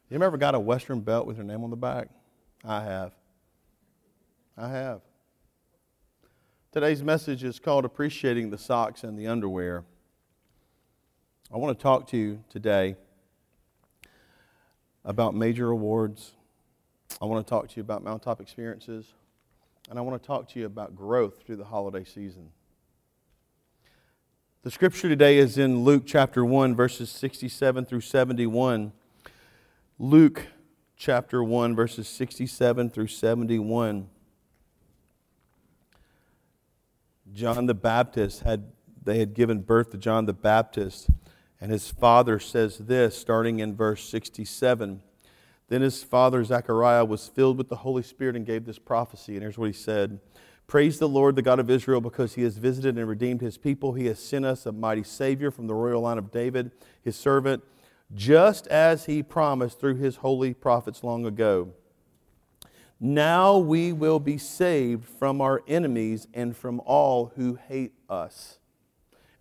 You 0.09 0.21
ever 0.21 0.37
got 0.37 0.53
a 0.53 0.59
Western 0.59 1.01
belt 1.01 1.25
with 1.25 1.37
your 1.37 1.45
name 1.45 1.63
on 1.63 1.71
the 1.71 1.75
back? 1.75 2.09
I 2.63 2.83
have. 2.83 3.11
I 4.55 4.69
have. 4.69 5.01
Today's 6.71 7.01
message 7.01 7.43
is 7.43 7.57
called 7.57 7.85
Appreciating 7.85 8.51
the 8.51 8.57
Socks 8.57 9.03
and 9.03 9.17
the 9.17 9.27
Underwear. 9.27 9.83
I 11.51 11.57
want 11.57 11.77
to 11.77 11.81
talk 11.81 12.07
to 12.09 12.17
you 12.17 12.43
today 12.49 12.95
about 15.03 15.33
major 15.33 15.71
awards. 15.71 16.33
I 17.21 17.25
want 17.25 17.45
to 17.45 17.49
talk 17.49 17.69
to 17.69 17.75
you 17.77 17.81
about 17.81 18.03
mountaintop 18.03 18.41
experiences. 18.41 19.05
And 19.89 19.99
I 19.99 20.01
want 20.01 20.21
to 20.21 20.25
talk 20.25 20.49
to 20.49 20.59
you 20.59 20.65
about 20.65 20.95
growth 20.95 21.43
through 21.45 21.57
the 21.57 21.65
holiday 21.65 22.03
season. 22.03 22.49
The 24.63 24.71
scripture 24.71 25.07
today 25.07 25.37
is 25.37 25.59
in 25.59 25.83
Luke 25.83 26.03
chapter 26.07 26.43
1, 26.43 26.75
verses 26.75 27.11
67 27.11 27.85
through 27.85 28.01
71. 28.01 28.93
Luke 29.99 30.47
chapter 30.97 31.43
1, 31.43 31.75
verses 31.75 32.07
67 32.07 32.89
through 32.89 33.07
71. 33.07 34.09
John 37.31 37.65
the 37.67 37.73
Baptist 37.75 38.41
had 38.41 38.71
they 39.03 39.19
had 39.19 39.35
given 39.35 39.59
birth 39.59 39.91
to 39.91 39.97
John 39.97 40.25
the 40.25 40.33
Baptist, 40.33 41.09
and 41.61 41.71
his 41.71 41.91
father 41.91 42.39
says 42.39 42.79
this, 42.79 43.15
starting 43.15 43.59
in 43.59 43.75
verse 43.75 44.09
67. 44.09 45.01
Then 45.67 45.81
his 45.81 46.03
father 46.03 46.43
Zechariah 46.43 47.05
was 47.05 47.27
filled 47.27 47.57
with 47.57 47.69
the 47.69 47.77
Holy 47.77 48.03
Spirit 48.03 48.35
and 48.35 48.45
gave 48.45 48.65
this 48.65 48.79
prophecy. 48.79 49.33
And 49.33 49.41
here's 49.41 49.57
what 49.57 49.67
he 49.67 49.73
said 49.73 50.19
Praise 50.67 50.97
the 50.97 51.09
Lord, 51.09 51.35
the 51.35 51.41
God 51.41 51.59
of 51.59 51.69
Israel, 51.69 52.01
because 52.01 52.35
he 52.35 52.43
has 52.43 52.57
visited 52.57 52.97
and 52.97 53.07
redeemed 53.07 53.41
his 53.41 53.57
people. 53.57 53.93
He 53.93 54.07
has 54.07 54.19
sent 54.19 54.45
us 54.45 54.65
a 54.65 54.71
mighty 54.71 55.03
Savior 55.03 55.51
from 55.51 55.67
the 55.67 55.75
royal 55.75 56.01
line 56.01 56.17
of 56.17 56.31
David, 56.31 56.71
his 57.03 57.15
servant, 57.15 57.63
just 58.13 58.67
as 58.67 59.05
he 59.05 59.21
promised 59.21 59.79
through 59.79 59.95
his 59.95 60.17
holy 60.17 60.53
prophets 60.53 61.03
long 61.03 61.25
ago. 61.25 61.73
Now 62.99 63.57
we 63.57 63.93
will 63.93 64.19
be 64.19 64.37
saved 64.37 65.05
from 65.05 65.41
our 65.41 65.61
enemies 65.67 66.27
and 66.33 66.55
from 66.55 66.81
all 66.85 67.33
who 67.35 67.55
hate 67.67 67.93
us. 68.09 68.57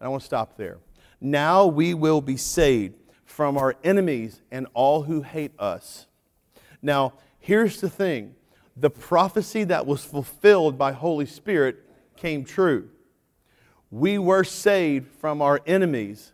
And 0.00 0.06
I 0.06 0.10
want 0.10 0.22
to 0.22 0.26
stop 0.26 0.56
there. 0.56 0.78
Now 1.20 1.66
we 1.66 1.94
will 1.94 2.20
be 2.20 2.36
saved 2.36 2.96
from 3.24 3.56
our 3.56 3.76
enemies 3.82 4.42
and 4.50 4.66
all 4.74 5.02
who 5.02 5.22
hate 5.22 5.52
us. 5.58 6.06
Now, 6.84 7.14
here's 7.40 7.80
the 7.80 7.88
thing 7.88 8.34
the 8.76 8.90
prophecy 8.90 9.64
that 9.64 9.86
was 9.86 10.04
fulfilled 10.04 10.76
by 10.76 10.92
Holy 10.92 11.26
Spirit 11.26 11.76
came 12.16 12.44
true. 12.44 12.90
We 13.90 14.18
were 14.18 14.44
saved 14.44 15.08
from 15.20 15.40
our 15.40 15.60
enemies 15.66 16.32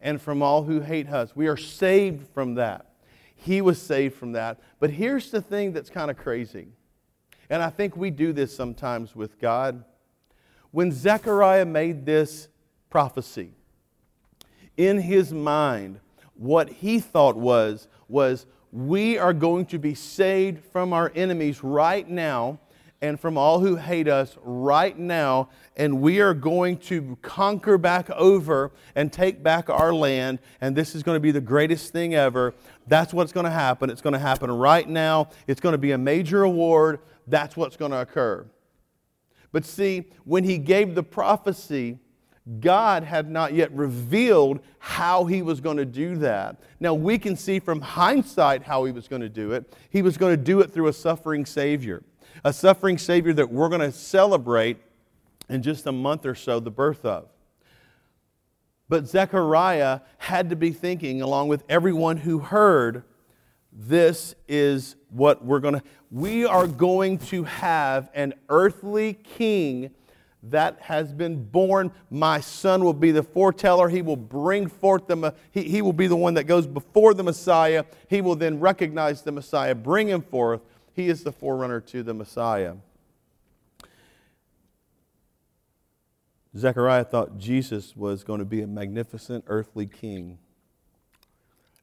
and 0.00 0.20
from 0.20 0.42
all 0.42 0.62
who 0.62 0.80
hate 0.80 1.08
us. 1.08 1.34
We 1.34 1.48
are 1.48 1.56
saved 1.56 2.28
from 2.28 2.54
that. 2.54 2.86
He 3.34 3.60
was 3.60 3.80
saved 3.80 4.14
from 4.14 4.32
that. 4.32 4.60
But 4.78 4.90
here's 4.90 5.30
the 5.30 5.42
thing 5.42 5.72
that's 5.72 5.90
kind 5.90 6.10
of 6.10 6.16
crazy. 6.16 6.68
And 7.50 7.62
I 7.62 7.70
think 7.70 7.96
we 7.96 8.10
do 8.10 8.32
this 8.32 8.54
sometimes 8.54 9.16
with 9.16 9.40
God. 9.40 9.84
When 10.70 10.92
Zechariah 10.92 11.64
made 11.64 12.04
this 12.04 12.48
prophecy, 12.90 13.52
in 14.76 15.00
his 15.00 15.32
mind, 15.32 15.98
what 16.34 16.68
he 16.68 17.00
thought 17.00 17.36
was, 17.36 17.88
was 18.06 18.46
we 18.72 19.18
are 19.18 19.32
going 19.32 19.66
to 19.66 19.78
be 19.78 19.94
saved 19.94 20.64
from 20.64 20.92
our 20.92 21.10
enemies 21.14 21.62
right 21.62 22.08
now 22.08 22.58
and 23.00 23.18
from 23.18 23.38
all 23.38 23.60
who 23.60 23.76
hate 23.76 24.08
us 24.08 24.36
right 24.42 24.98
now, 24.98 25.48
and 25.76 26.00
we 26.00 26.20
are 26.20 26.34
going 26.34 26.76
to 26.76 27.16
conquer 27.22 27.78
back 27.78 28.10
over 28.10 28.72
and 28.96 29.12
take 29.12 29.40
back 29.42 29.70
our 29.70 29.94
land, 29.94 30.40
and 30.60 30.74
this 30.74 30.96
is 30.96 31.04
going 31.04 31.14
to 31.14 31.20
be 31.20 31.30
the 31.30 31.40
greatest 31.40 31.92
thing 31.92 32.14
ever. 32.14 32.54
That's 32.88 33.14
what's 33.14 33.30
going 33.30 33.44
to 33.44 33.50
happen. 33.50 33.88
It's 33.88 34.00
going 34.00 34.14
to 34.14 34.18
happen 34.18 34.50
right 34.50 34.88
now. 34.88 35.28
It's 35.46 35.60
going 35.60 35.74
to 35.74 35.78
be 35.78 35.92
a 35.92 35.98
major 35.98 36.42
award. 36.42 36.98
That's 37.28 37.56
what's 37.56 37.76
going 37.76 37.92
to 37.92 38.00
occur. 38.00 38.46
But 39.52 39.64
see, 39.64 40.06
when 40.24 40.42
he 40.42 40.58
gave 40.58 40.94
the 40.94 41.04
prophecy, 41.04 41.98
God 42.60 43.04
had 43.04 43.30
not 43.30 43.52
yet 43.52 43.70
revealed 43.72 44.60
how 44.78 45.26
he 45.26 45.42
was 45.42 45.60
going 45.60 45.76
to 45.76 45.84
do 45.84 46.16
that. 46.16 46.56
Now, 46.80 46.94
we 46.94 47.18
can 47.18 47.36
see 47.36 47.58
from 47.58 47.80
hindsight 47.80 48.62
how 48.62 48.84
he 48.84 48.92
was 48.92 49.06
going 49.06 49.22
to 49.22 49.28
do 49.28 49.52
it. 49.52 49.74
He 49.90 50.00
was 50.00 50.16
going 50.16 50.32
to 50.34 50.42
do 50.42 50.60
it 50.60 50.72
through 50.72 50.88
a 50.88 50.92
suffering 50.92 51.44
Savior, 51.44 52.02
a 52.44 52.52
suffering 52.52 52.96
Savior 52.96 53.34
that 53.34 53.50
we're 53.50 53.68
going 53.68 53.82
to 53.82 53.92
celebrate 53.92 54.78
in 55.48 55.62
just 55.62 55.86
a 55.86 55.92
month 55.92 56.24
or 56.24 56.34
so 56.34 56.58
the 56.60 56.70
birth 56.70 57.04
of. 57.04 57.28
But 58.88 59.06
Zechariah 59.06 60.00
had 60.16 60.48
to 60.50 60.56
be 60.56 60.70
thinking, 60.70 61.20
along 61.20 61.48
with 61.48 61.64
everyone 61.68 62.16
who 62.16 62.38
heard, 62.38 63.04
this 63.70 64.34
is 64.48 64.96
what 65.10 65.44
we're 65.44 65.60
going 65.60 65.74
to. 65.74 65.82
We 66.10 66.46
are 66.46 66.66
going 66.66 67.18
to 67.18 67.44
have 67.44 68.10
an 68.14 68.32
earthly 68.48 69.12
king 69.12 69.90
that 70.44 70.80
has 70.80 71.12
been 71.12 71.44
born. 71.44 71.90
My 72.10 72.40
son 72.40 72.84
will 72.84 72.92
be 72.92 73.10
the 73.10 73.22
foreteller. 73.22 73.88
He 73.88 74.02
will 74.02 74.16
bring 74.16 74.68
forth 74.68 75.06
the, 75.06 75.34
he, 75.50 75.64
he 75.64 75.82
will 75.82 75.92
be 75.92 76.06
the 76.06 76.16
one 76.16 76.34
that 76.34 76.44
goes 76.44 76.66
before 76.66 77.14
the 77.14 77.24
Messiah. 77.24 77.84
He 78.08 78.20
will 78.20 78.36
then 78.36 78.60
recognize 78.60 79.22
the 79.22 79.32
Messiah, 79.32 79.74
bring 79.74 80.08
him 80.08 80.22
forth. 80.22 80.60
He 80.92 81.08
is 81.08 81.24
the 81.24 81.32
forerunner 81.32 81.80
to 81.80 82.02
the 82.02 82.14
Messiah. 82.14 82.74
Zechariah 86.56 87.04
thought 87.04 87.38
Jesus 87.38 87.94
was 87.96 88.24
going 88.24 88.38
to 88.38 88.44
be 88.44 88.62
a 88.62 88.66
magnificent 88.66 89.44
earthly 89.46 89.86
king. 89.86 90.38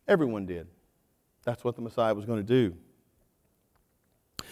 Everyone 0.08 0.46
did. 0.46 0.68
That's 1.44 1.64
what 1.64 1.76
the 1.76 1.82
Messiah 1.82 2.14
was 2.14 2.26
going 2.26 2.40
to 2.40 2.44
do. 2.44 2.76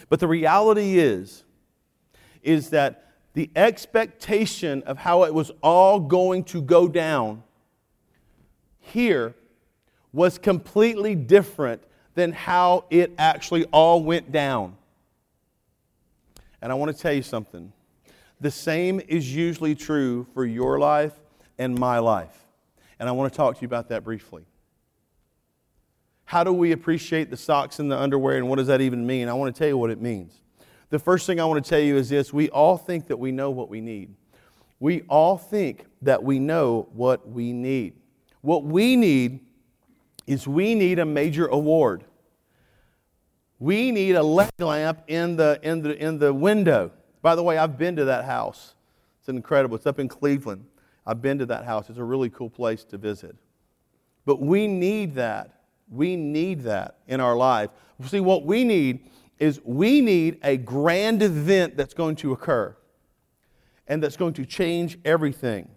But 0.08 0.20
the 0.20 0.28
reality 0.28 0.98
is, 0.98 1.44
is 2.42 2.70
that 2.70 3.03
the 3.34 3.50
expectation 3.54 4.82
of 4.84 4.98
how 4.98 5.24
it 5.24 5.34
was 5.34 5.50
all 5.62 6.00
going 6.00 6.44
to 6.44 6.62
go 6.62 6.88
down 6.88 7.42
here 8.80 9.34
was 10.12 10.38
completely 10.38 11.14
different 11.14 11.82
than 12.14 12.32
how 12.32 12.84
it 12.90 13.12
actually 13.18 13.64
all 13.66 14.02
went 14.02 14.30
down. 14.30 14.76
And 16.62 16.70
I 16.70 16.76
want 16.76 16.94
to 16.94 17.02
tell 17.02 17.12
you 17.12 17.22
something. 17.22 17.72
The 18.40 18.50
same 18.50 19.00
is 19.08 19.34
usually 19.34 19.74
true 19.74 20.26
for 20.32 20.46
your 20.46 20.78
life 20.78 21.12
and 21.58 21.76
my 21.76 21.98
life. 21.98 22.46
And 23.00 23.08
I 23.08 23.12
want 23.12 23.32
to 23.32 23.36
talk 23.36 23.56
to 23.56 23.62
you 23.62 23.66
about 23.66 23.88
that 23.88 24.04
briefly. 24.04 24.44
How 26.24 26.44
do 26.44 26.52
we 26.52 26.72
appreciate 26.72 27.30
the 27.30 27.36
socks 27.36 27.80
and 27.80 27.90
the 27.90 27.98
underwear, 27.98 28.36
and 28.36 28.48
what 28.48 28.56
does 28.56 28.68
that 28.68 28.80
even 28.80 29.06
mean? 29.06 29.28
I 29.28 29.34
want 29.34 29.54
to 29.54 29.58
tell 29.58 29.68
you 29.68 29.76
what 29.76 29.90
it 29.90 30.00
means. 30.00 30.40
The 30.94 31.00
first 31.00 31.26
thing 31.26 31.40
I 31.40 31.44
want 31.44 31.64
to 31.64 31.68
tell 31.68 31.80
you 31.80 31.96
is 31.96 32.08
this 32.08 32.32
we 32.32 32.48
all 32.50 32.78
think 32.78 33.08
that 33.08 33.18
we 33.18 33.32
know 33.32 33.50
what 33.50 33.68
we 33.68 33.80
need. 33.80 34.14
We 34.78 35.02
all 35.08 35.36
think 35.36 35.86
that 36.02 36.22
we 36.22 36.38
know 36.38 36.86
what 36.92 37.28
we 37.28 37.52
need. 37.52 37.94
What 38.42 38.62
we 38.62 38.94
need 38.94 39.40
is 40.28 40.46
we 40.46 40.76
need 40.76 41.00
a 41.00 41.04
major 41.04 41.46
award. 41.46 42.04
We 43.58 43.90
need 43.90 44.12
a 44.12 44.22
leg 44.22 44.50
lamp 44.60 45.00
in 45.08 45.34
the, 45.34 45.58
in 45.64 45.82
the, 45.82 46.00
in 46.00 46.20
the 46.20 46.32
window. 46.32 46.92
By 47.22 47.34
the 47.34 47.42
way, 47.42 47.58
I've 47.58 47.76
been 47.76 47.96
to 47.96 48.04
that 48.04 48.24
house. 48.24 48.76
It's 49.18 49.28
incredible. 49.28 49.74
It's 49.74 49.86
up 49.86 49.98
in 49.98 50.06
Cleveland. 50.06 50.64
I've 51.04 51.20
been 51.20 51.38
to 51.38 51.46
that 51.46 51.64
house. 51.64 51.90
It's 51.90 51.98
a 51.98 52.04
really 52.04 52.30
cool 52.30 52.50
place 52.50 52.84
to 52.84 52.98
visit. 52.98 53.34
But 54.24 54.40
we 54.40 54.68
need 54.68 55.16
that. 55.16 55.62
We 55.90 56.14
need 56.14 56.60
that 56.60 56.98
in 57.08 57.20
our 57.20 57.34
life. 57.34 57.70
See, 58.06 58.20
what 58.20 58.46
we 58.46 58.62
need 58.62 59.10
is 59.38 59.60
we 59.64 60.00
need 60.00 60.38
a 60.42 60.56
grand 60.56 61.22
event 61.22 61.76
that's 61.76 61.94
going 61.94 62.16
to 62.16 62.32
occur 62.32 62.76
and 63.86 64.02
that's 64.02 64.16
going 64.16 64.34
to 64.34 64.46
change 64.46 64.98
everything. 65.04 65.68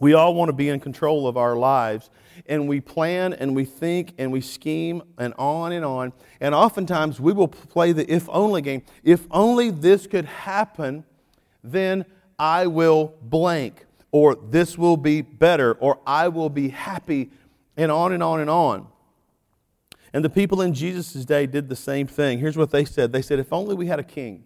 We 0.00 0.14
all 0.14 0.34
want 0.34 0.48
to 0.48 0.52
be 0.52 0.68
in 0.68 0.78
control 0.78 1.26
of 1.26 1.36
our 1.36 1.56
lives, 1.56 2.08
and 2.46 2.68
we 2.68 2.80
plan 2.80 3.32
and 3.32 3.56
we 3.56 3.64
think 3.64 4.14
and 4.16 4.30
we 4.30 4.40
scheme 4.40 5.02
and 5.18 5.34
on 5.36 5.72
and 5.72 5.84
on. 5.84 6.12
And 6.40 6.54
oftentimes 6.54 7.20
we 7.20 7.32
will 7.32 7.48
play 7.48 7.92
the 7.92 8.10
if 8.10 8.28
only 8.28 8.62
game. 8.62 8.82
If 9.02 9.26
only 9.30 9.70
this 9.70 10.06
could 10.06 10.24
happen, 10.24 11.04
then 11.64 12.04
I 12.38 12.68
will 12.68 13.14
blank, 13.22 13.86
or 14.12 14.36
this 14.36 14.78
will 14.78 14.96
be 14.96 15.20
better, 15.22 15.72
or 15.74 15.98
I 16.06 16.28
will 16.28 16.50
be 16.50 16.68
happy, 16.68 17.30
and 17.76 17.90
on 17.90 18.12
and 18.12 18.22
on 18.22 18.40
and 18.40 18.48
on. 18.48 18.86
And 20.12 20.24
the 20.24 20.30
people 20.30 20.62
in 20.62 20.74
Jesus' 20.74 21.24
day 21.24 21.46
did 21.46 21.68
the 21.68 21.76
same 21.76 22.06
thing. 22.06 22.38
Here's 22.38 22.56
what 22.56 22.70
they 22.70 22.84
said 22.84 23.12
They 23.12 23.22
said, 23.22 23.38
If 23.38 23.52
only 23.52 23.74
we 23.74 23.86
had 23.86 23.98
a 23.98 24.04
king. 24.04 24.44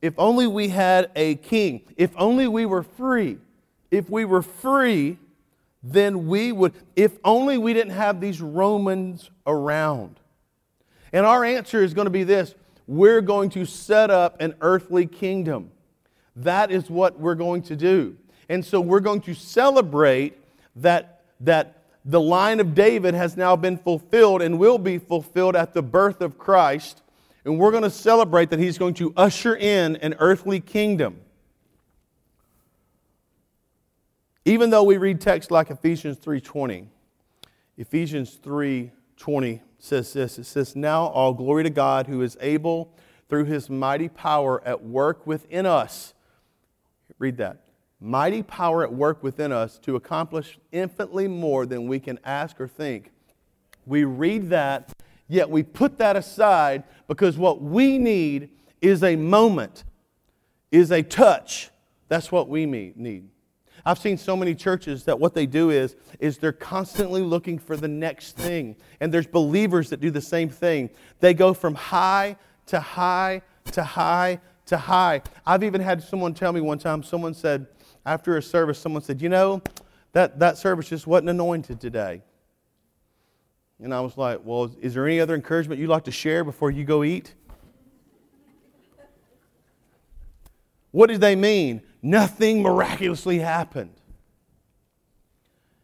If 0.00 0.14
only 0.18 0.46
we 0.46 0.68
had 0.68 1.10
a 1.16 1.34
king. 1.36 1.82
If 1.96 2.12
only 2.16 2.46
we 2.46 2.66
were 2.66 2.82
free. 2.82 3.38
If 3.90 4.08
we 4.08 4.24
were 4.24 4.42
free, 4.42 5.18
then 5.82 6.26
we 6.28 6.52
would, 6.52 6.74
if 6.94 7.18
only 7.24 7.58
we 7.58 7.72
didn't 7.72 7.94
have 7.94 8.20
these 8.20 8.40
Romans 8.40 9.30
around. 9.46 10.20
And 11.12 11.24
our 11.24 11.44
answer 11.44 11.82
is 11.82 11.94
going 11.94 12.06
to 12.06 12.10
be 12.10 12.24
this 12.24 12.54
we're 12.86 13.20
going 13.20 13.50
to 13.50 13.66
set 13.66 14.10
up 14.10 14.40
an 14.40 14.54
earthly 14.60 15.06
kingdom. 15.06 15.70
That 16.34 16.70
is 16.70 16.88
what 16.88 17.18
we're 17.18 17.34
going 17.34 17.62
to 17.62 17.76
do. 17.76 18.16
And 18.48 18.64
so 18.64 18.80
we're 18.80 19.00
going 19.00 19.20
to 19.22 19.34
celebrate 19.34 20.38
that, 20.76 21.22
that 21.40 21.77
the 22.08 22.20
line 22.20 22.58
of 22.58 22.74
David 22.74 23.12
has 23.12 23.36
now 23.36 23.54
been 23.54 23.76
fulfilled 23.76 24.40
and 24.40 24.58
will 24.58 24.78
be 24.78 24.96
fulfilled 24.96 25.54
at 25.54 25.74
the 25.74 25.82
birth 25.82 26.22
of 26.22 26.38
Christ. 26.38 27.02
And 27.44 27.58
we're 27.58 27.70
going 27.70 27.82
to 27.82 27.90
celebrate 27.90 28.48
that 28.48 28.58
he's 28.58 28.78
going 28.78 28.94
to 28.94 29.12
usher 29.14 29.54
in 29.54 29.96
an 29.96 30.14
earthly 30.18 30.58
kingdom. 30.58 31.20
Even 34.46 34.70
though 34.70 34.84
we 34.84 34.96
read 34.96 35.20
texts 35.20 35.50
like 35.50 35.70
Ephesians 35.70 36.16
3:20, 36.16 36.86
Ephesians 37.76 38.38
3:20 38.42 39.60
says 39.78 40.14
this. 40.14 40.38
It 40.38 40.44
says, 40.44 40.74
"Now 40.74 41.08
all 41.08 41.34
glory 41.34 41.62
to 41.64 41.70
God 41.70 42.06
who 42.06 42.22
is 42.22 42.38
able 42.40 42.90
through 43.28 43.44
his 43.44 43.68
mighty 43.68 44.08
power 44.08 44.62
at 44.64 44.82
work 44.82 45.26
within 45.26 45.66
us." 45.66 46.14
Read 47.18 47.36
that 47.36 47.67
mighty 48.00 48.42
power 48.42 48.82
at 48.84 48.92
work 48.92 49.22
within 49.22 49.52
us 49.52 49.78
to 49.80 49.96
accomplish 49.96 50.58
infinitely 50.72 51.28
more 51.28 51.66
than 51.66 51.88
we 51.88 51.98
can 51.98 52.18
ask 52.24 52.60
or 52.60 52.68
think. 52.68 53.10
We 53.86 54.04
read 54.04 54.50
that, 54.50 54.92
yet 55.26 55.50
we 55.50 55.62
put 55.62 55.98
that 55.98 56.16
aside 56.16 56.84
because 57.06 57.36
what 57.36 57.62
we 57.62 57.98
need 57.98 58.50
is 58.80 59.02
a 59.02 59.16
moment, 59.16 59.84
is 60.70 60.92
a 60.92 61.02
touch. 61.02 61.70
That's 62.08 62.30
what 62.30 62.48
we 62.48 62.66
need. 62.66 63.28
I've 63.84 63.98
seen 63.98 64.18
so 64.18 64.36
many 64.36 64.54
churches 64.54 65.04
that 65.04 65.18
what 65.18 65.34
they 65.34 65.46
do 65.46 65.70
is, 65.70 65.96
is 66.20 66.38
they're 66.38 66.52
constantly 66.52 67.22
looking 67.22 67.58
for 67.58 67.76
the 67.76 67.88
next 67.88 68.36
thing. 68.36 68.76
And 69.00 69.12
there's 69.12 69.26
believers 69.26 69.90
that 69.90 70.00
do 70.00 70.10
the 70.10 70.20
same 70.20 70.50
thing. 70.50 70.90
They 71.20 71.32
go 71.32 71.54
from 71.54 71.74
high 71.74 72.36
to 72.66 72.80
high 72.80 73.42
to 73.72 73.82
high 73.82 74.40
to 74.66 74.76
high. 74.76 75.22
I've 75.46 75.62
even 75.62 75.80
had 75.80 76.02
someone 76.02 76.34
tell 76.34 76.52
me 76.52 76.60
one 76.60 76.78
time, 76.78 77.02
someone 77.02 77.34
said, 77.34 77.66
after 78.08 78.38
a 78.38 78.42
service, 78.42 78.78
someone 78.78 79.02
said, 79.02 79.20
You 79.20 79.28
know, 79.28 79.62
that, 80.12 80.38
that 80.38 80.56
service 80.56 80.88
just 80.88 81.06
wasn't 81.06 81.28
anointed 81.28 81.78
today. 81.78 82.22
And 83.80 83.94
I 83.94 84.00
was 84.00 84.16
like, 84.16 84.40
Well, 84.42 84.74
is 84.80 84.94
there 84.94 85.06
any 85.06 85.20
other 85.20 85.34
encouragement 85.34 85.78
you'd 85.78 85.90
like 85.90 86.04
to 86.04 86.10
share 86.10 86.42
before 86.42 86.70
you 86.70 86.84
go 86.84 87.04
eat? 87.04 87.34
What 90.90 91.08
did 91.08 91.20
they 91.20 91.36
mean? 91.36 91.82
Nothing 92.00 92.62
miraculously 92.62 93.40
happened. 93.40 93.92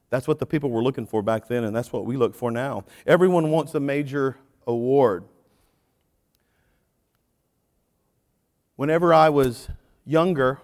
That's 0.08 0.26
what 0.26 0.38
the 0.38 0.46
people 0.46 0.70
were 0.70 0.82
looking 0.82 1.06
for 1.06 1.22
back 1.22 1.46
then, 1.46 1.64
and 1.64 1.76
that's 1.76 1.92
what 1.92 2.06
we 2.06 2.16
look 2.16 2.34
for 2.34 2.50
now. 2.50 2.84
Everyone 3.06 3.50
wants 3.50 3.74
a 3.74 3.80
major 3.80 4.38
award. 4.66 5.24
Whenever 8.76 9.12
I 9.12 9.28
was 9.28 9.68
younger, 10.06 10.60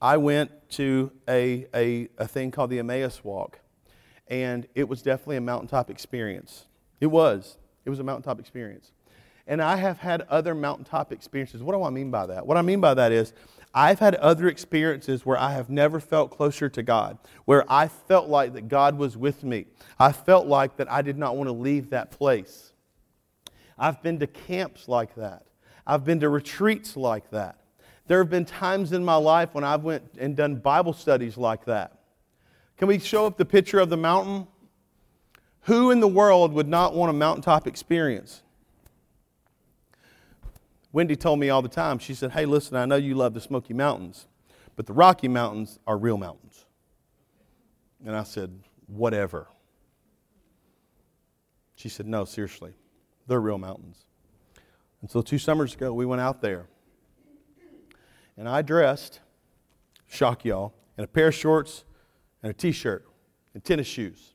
I 0.00 0.16
went 0.16 0.50
to 0.70 1.12
a, 1.28 1.66
a, 1.74 2.08
a 2.18 2.26
thing 2.26 2.50
called 2.50 2.70
the 2.70 2.78
Emmaus 2.78 3.22
Walk, 3.22 3.60
and 4.28 4.66
it 4.74 4.88
was 4.88 5.02
definitely 5.02 5.36
a 5.36 5.42
mountaintop 5.42 5.90
experience. 5.90 6.66
It 7.00 7.06
was. 7.06 7.58
It 7.84 7.90
was 7.90 7.98
a 7.98 8.04
mountaintop 8.04 8.40
experience. 8.40 8.92
And 9.46 9.60
I 9.60 9.76
have 9.76 9.98
had 9.98 10.22
other 10.22 10.54
mountaintop 10.54 11.12
experiences. 11.12 11.62
What 11.62 11.74
do 11.74 11.82
I 11.82 11.90
mean 11.90 12.10
by 12.10 12.26
that? 12.26 12.46
What 12.46 12.56
I 12.56 12.62
mean 12.62 12.80
by 12.80 12.94
that 12.94 13.10
is, 13.10 13.32
I've 13.74 13.98
had 13.98 14.14
other 14.16 14.48
experiences 14.48 15.24
where 15.24 15.38
I 15.38 15.52
have 15.52 15.70
never 15.70 16.00
felt 16.00 16.30
closer 16.30 16.68
to 16.68 16.82
God, 16.82 17.18
where 17.44 17.64
I 17.70 17.88
felt 17.88 18.28
like 18.28 18.54
that 18.54 18.68
God 18.68 18.96
was 18.96 19.16
with 19.16 19.44
me. 19.44 19.66
I 19.98 20.12
felt 20.12 20.46
like 20.46 20.76
that 20.76 20.90
I 20.90 21.02
did 21.02 21.18
not 21.18 21.36
want 21.36 21.48
to 21.48 21.52
leave 21.52 21.90
that 21.90 22.10
place. 22.10 22.72
I've 23.78 24.02
been 24.02 24.18
to 24.20 24.26
camps 24.26 24.88
like 24.88 25.14
that. 25.16 25.46
I've 25.86 26.04
been 26.04 26.20
to 26.20 26.28
retreats 26.28 26.96
like 26.96 27.30
that. 27.30 27.59
There 28.10 28.18
have 28.18 28.28
been 28.28 28.44
times 28.44 28.90
in 28.90 29.04
my 29.04 29.14
life 29.14 29.54
when 29.54 29.62
I've 29.62 29.84
went 29.84 30.02
and 30.18 30.34
done 30.36 30.56
Bible 30.56 30.92
studies 30.92 31.36
like 31.36 31.66
that. 31.66 32.00
Can 32.76 32.88
we 32.88 32.98
show 32.98 33.24
up 33.24 33.36
the 33.36 33.44
picture 33.44 33.78
of 33.78 33.88
the 33.88 33.96
mountain? 33.96 34.48
Who 35.66 35.92
in 35.92 36.00
the 36.00 36.08
world 36.08 36.52
would 36.52 36.66
not 36.66 36.92
want 36.92 37.10
a 37.10 37.12
mountaintop 37.12 37.68
experience? 37.68 38.42
Wendy 40.90 41.14
told 41.14 41.38
me 41.38 41.50
all 41.50 41.62
the 41.62 41.68
time, 41.68 42.00
she 42.00 42.14
said, 42.14 42.32
Hey, 42.32 42.46
listen, 42.46 42.76
I 42.76 42.84
know 42.84 42.96
you 42.96 43.14
love 43.14 43.32
the 43.32 43.40
Smoky 43.40 43.74
Mountains, 43.74 44.26
but 44.74 44.86
the 44.86 44.92
Rocky 44.92 45.28
Mountains 45.28 45.78
are 45.86 45.96
real 45.96 46.18
mountains. 46.18 46.64
And 48.04 48.16
I 48.16 48.24
said, 48.24 48.50
Whatever. 48.88 49.46
She 51.76 51.88
said, 51.88 52.08
No, 52.08 52.24
seriously, 52.24 52.72
they're 53.28 53.40
real 53.40 53.58
mountains. 53.58 54.04
And 55.00 55.08
so 55.08 55.22
two 55.22 55.38
summers 55.38 55.74
ago, 55.74 55.92
we 55.92 56.06
went 56.06 56.20
out 56.20 56.42
there. 56.42 56.66
And 58.40 58.48
I 58.48 58.62
dressed, 58.62 59.20
shock 60.06 60.46
y'all, 60.46 60.72
in 60.96 61.04
a 61.04 61.06
pair 61.06 61.28
of 61.28 61.34
shorts 61.34 61.84
and 62.42 62.48
a 62.48 62.54
t 62.54 62.72
shirt 62.72 63.06
and 63.52 63.62
tennis 63.62 63.86
shoes. 63.86 64.32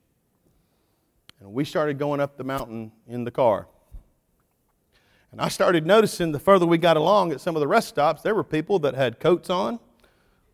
And 1.40 1.52
we 1.52 1.66
started 1.66 1.98
going 1.98 2.20
up 2.20 2.38
the 2.38 2.44
mountain 2.44 2.92
in 3.08 3.24
the 3.24 3.32
car. 3.32 3.68
And 5.32 5.42
I 5.42 5.48
started 5.48 5.88
noticing 5.88 6.34
the 6.34 6.40
further 6.40 6.68
we 6.68 6.78
got 6.78 6.98
along 6.98 7.32
at 7.32 7.42
some 7.42 7.56
of 7.56 7.62
the 7.62 7.68
rest 7.68 7.88
stops, 7.88 8.22
there 8.22 8.36
were 8.36 8.44
people 8.44 8.78
that 8.78 8.94
had 8.94 9.20
coats 9.20 9.50
on, 9.50 9.80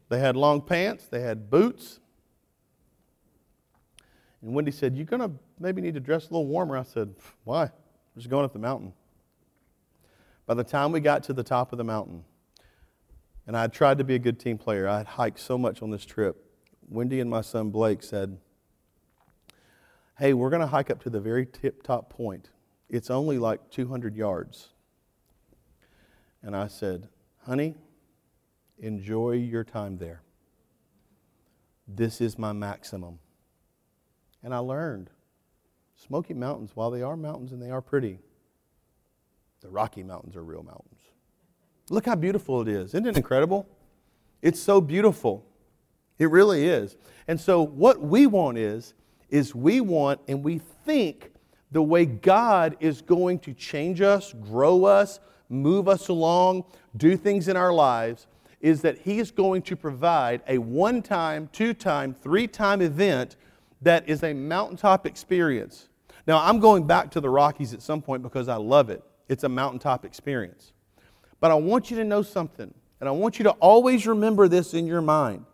they 0.08 0.20
had 0.20 0.38
long 0.38 0.62
pants, 0.62 1.08
they 1.08 1.20
had 1.20 1.50
boots. 1.50 2.00
And 4.42 4.54
Wendy 4.54 4.72
said, 4.72 4.96
You're 4.96 5.04
going 5.04 5.30
to 5.30 5.32
maybe 5.60 5.82
need 5.82 5.96
to 5.96 6.00
dress 6.00 6.30
a 6.30 6.32
little 6.32 6.48
warmer. 6.48 6.78
I 6.78 6.84
said, 6.84 7.14
Why? 7.44 7.64
We're 7.64 8.20
just 8.20 8.30
going 8.30 8.46
up 8.46 8.54
the 8.54 8.60
mountain. 8.60 8.94
By 10.46 10.54
the 10.54 10.64
time 10.64 10.94
we 10.94 11.02
got 11.02 11.24
to 11.24 11.34
the 11.34 11.44
top 11.44 11.74
of 11.74 11.78
the 11.78 11.84
mountain, 11.84 12.24
and 13.48 13.58
I 13.58 13.68
tried 13.68 13.98
to 13.98 14.04
be 14.04 14.16
a 14.16 14.20
good 14.20 14.40
team 14.40 14.58
player, 14.58 14.88
I 14.88 15.00
had 15.00 15.08
hiked 15.08 15.40
so 15.40 15.58
much 15.58 15.82
on 15.82 15.90
this 15.92 16.06
trip. 16.06 16.46
Wendy 16.88 17.20
and 17.20 17.30
my 17.30 17.42
son 17.42 17.70
Blake 17.70 18.04
said, 18.04 18.38
Hey, 20.18 20.34
we're 20.34 20.50
going 20.50 20.62
to 20.62 20.68
hike 20.68 20.92
up 20.92 21.02
to 21.04 21.10
the 21.10 21.20
very 21.20 21.46
tip 21.46 21.82
top 21.82 22.10
point. 22.10 22.50
It's 22.90 23.10
only 23.10 23.40
like 23.40 23.72
200 23.72 24.16
yards. 24.16 24.70
And 26.44 26.56
I 26.56 26.68
said, 26.68 27.08
Honey, 27.46 27.76
enjoy 28.78 29.32
your 29.32 29.64
time 29.64 29.98
there. 29.98 30.22
This 31.88 32.22
is 32.22 32.38
my 32.38 32.52
maximum. 32.52 33.20
And 34.44 34.54
I 34.54 34.60
learned 34.60 35.10
Smoky 35.96 36.34
Mountains, 36.34 36.72
while 36.74 36.90
they 36.90 37.02
are 37.02 37.16
mountains 37.16 37.52
and 37.52 37.62
they 37.62 37.70
are 37.70 37.82
pretty, 37.82 38.20
the 39.62 39.70
Rocky 39.70 40.04
Mountains 40.04 40.36
are 40.36 40.44
real 40.44 40.64
mountains. 40.64 41.01
Look 41.92 42.06
how 42.06 42.16
beautiful 42.16 42.62
it 42.62 42.70
is. 42.70 42.92
Isn't 42.92 43.06
it 43.06 43.18
incredible? 43.18 43.68
It's 44.42 44.60
so 44.62 44.80
beautiful. 44.80 45.46
It 46.18 46.32
really 46.32 46.66
is. 46.66 46.96
And 47.28 47.40
so 47.40 47.62
what 47.62 48.02
we 48.02 48.28
want 48.28 48.58
is 48.58 48.94
is 49.30 49.54
we 49.54 49.82
want 49.82 50.22
and 50.28 50.42
we 50.42 50.60
think 50.86 51.32
the 51.72 51.82
way 51.82 52.06
God 52.06 52.78
is 52.80 53.02
going 53.02 53.40
to 53.40 53.54
change 53.54 54.00
us, 54.00 54.34
grow 54.34 54.86
us, 54.86 55.20
move 55.50 55.90
us 55.90 56.08
along, 56.08 56.64
do 56.96 57.18
things 57.18 57.50
in 57.50 57.58
our 57.58 57.74
lives, 57.74 58.28
is 58.62 58.82
that 58.84 59.00
He 59.00 59.20
is 59.20 59.30
going 59.30 59.62
to 59.64 59.76
provide 59.76 60.42
a 60.48 60.60
one 60.60 61.02
time, 61.02 61.50
two 61.52 61.74
time, 61.74 62.14
three 62.14 62.48
time 62.48 62.82
event 62.82 63.36
that 63.82 64.08
is 64.08 64.24
a 64.24 64.34
mountaintop 64.34 65.06
experience. 65.06 65.90
Now, 66.26 66.42
I'm 66.42 66.60
going 66.60 66.88
back 66.88 67.12
to 67.12 67.20
the 67.20 67.30
Rockies 67.30 67.74
at 67.74 67.82
some 67.82 68.02
point 68.02 68.24
because 68.24 68.48
I 68.48 68.56
love 68.56 68.90
it. 68.90 69.04
It's 69.28 69.44
a 69.44 69.50
mountaintop 69.50 70.06
experience. 70.06 70.72
But 71.42 71.52
I 71.52 71.56
want 71.56 71.92
you 71.92 71.98
to 71.98 72.06
know 72.06 72.22
something, 72.22 72.74
and 73.02 73.10
I 73.10 73.12
want 73.12 73.40
you 73.40 73.44
to 73.44 73.52
always 73.52 74.08
remember 74.08 74.48
this 74.48 74.74
in 74.74 74.88
your 74.88 75.02
mind. 75.02 75.46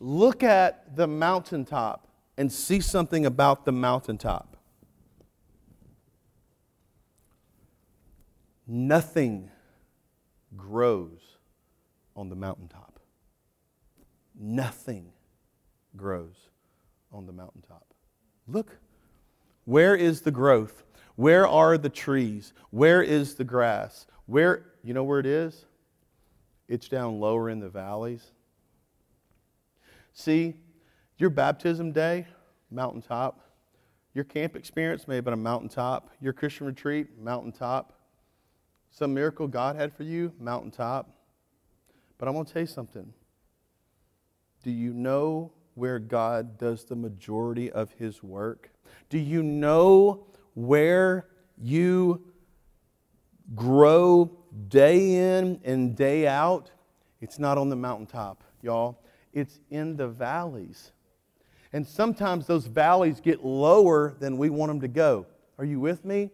Look 0.00 0.42
at 0.42 0.96
the 0.96 1.06
mountaintop 1.06 2.08
and 2.38 2.50
see 2.50 2.80
something 2.80 3.26
about 3.26 3.66
the 3.66 3.72
mountaintop. 3.72 4.56
Nothing 8.66 9.50
grows 10.56 11.20
on 12.14 12.28
the 12.28 12.36
mountaintop. 12.36 13.00
Nothing 14.38 15.12
grows 15.96 16.48
on 17.12 17.26
the 17.26 17.32
mountaintop. 17.32 17.84
Look, 18.46 18.78
where 19.64 19.94
is 19.94 20.22
the 20.22 20.30
growth? 20.30 20.84
Where 21.16 21.46
are 21.46 21.76
the 21.78 21.88
trees? 21.88 22.52
Where 22.70 23.02
is 23.02 23.34
the 23.34 23.44
grass? 23.44 24.06
Where, 24.26 24.64
you 24.82 24.94
know 24.94 25.04
where 25.04 25.20
it 25.20 25.26
is? 25.26 25.66
It's 26.68 26.88
down 26.88 27.20
lower 27.20 27.50
in 27.50 27.60
the 27.60 27.68
valleys. 27.68 28.32
See, 30.14 30.54
your 31.18 31.30
baptism 31.30 31.92
day, 31.92 32.26
mountaintop. 32.70 33.40
Your 34.14 34.24
camp 34.24 34.56
experience 34.56 35.08
may 35.08 35.16
have 35.16 35.24
been 35.24 35.34
a 35.34 35.36
mountaintop. 35.36 36.10
Your 36.20 36.32
Christian 36.32 36.66
retreat, 36.66 37.18
mountaintop. 37.18 37.94
Some 38.90 39.14
miracle 39.14 39.48
God 39.48 39.76
had 39.76 39.92
for 39.94 40.02
you, 40.02 40.32
mountaintop. 40.38 41.10
But 42.18 42.28
I'm 42.28 42.34
going 42.34 42.44
to 42.44 42.52
tell 42.52 42.62
you 42.62 42.66
something. 42.66 43.12
Do 44.62 44.70
you 44.70 44.92
know 44.92 45.52
where 45.74 45.98
God 45.98 46.58
does 46.58 46.84
the 46.84 46.94
majority 46.94 47.70
of 47.72 47.90
his 47.92 48.22
work? 48.22 48.70
Do 49.08 49.18
you 49.18 49.42
know 49.42 50.26
where 50.54 51.28
you 51.58 52.22
grow 53.54 54.30
day 54.68 55.38
in 55.38 55.60
and 55.64 55.96
day 55.96 56.26
out? 56.26 56.70
It's 57.20 57.38
not 57.38 57.58
on 57.58 57.68
the 57.68 57.76
mountaintop, 57.76 58.42
y'all. 58.62 58.98
It's 59.32 59.60
in 59.70 59.96
the 59.96 60.08
valleys. 60.08 60.92
And 61.72 61.86
sometimes 61.86 62.46
those 62.46 62.66
valleys 62.66 63.20
get 63.20 63.44
lower 63.44 64.14
than 64.18 64.36
we 64.36 64.50
want 64.50 64.70
them 64.70 64.80
to 64.80 64.88
go. 64.88 65.26
Are 65.58 65.64
you 65.64 65.80
with 65.80 66.04
me? 66.04 66.30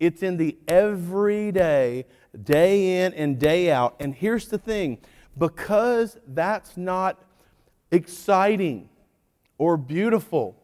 It's 0.00 0.22
in 0.22 0.36
the 0.36 0.58
everyday, 0.66 2.06
day 2.42 3.04
in 3.04 3.14
and 3.14 3.38
day 3.38 3.70
out. 3.70 3.96
And 4.00 4.14
here's 4.14 4.48
the 4.48 4.58
thing 4.58 4.98
because 5.38 6.18
that's 6.26 6.76
not 6.76 7.24
exciting 7.90 8.88
or 9.58 9.76
beautiful, 9.76 10.60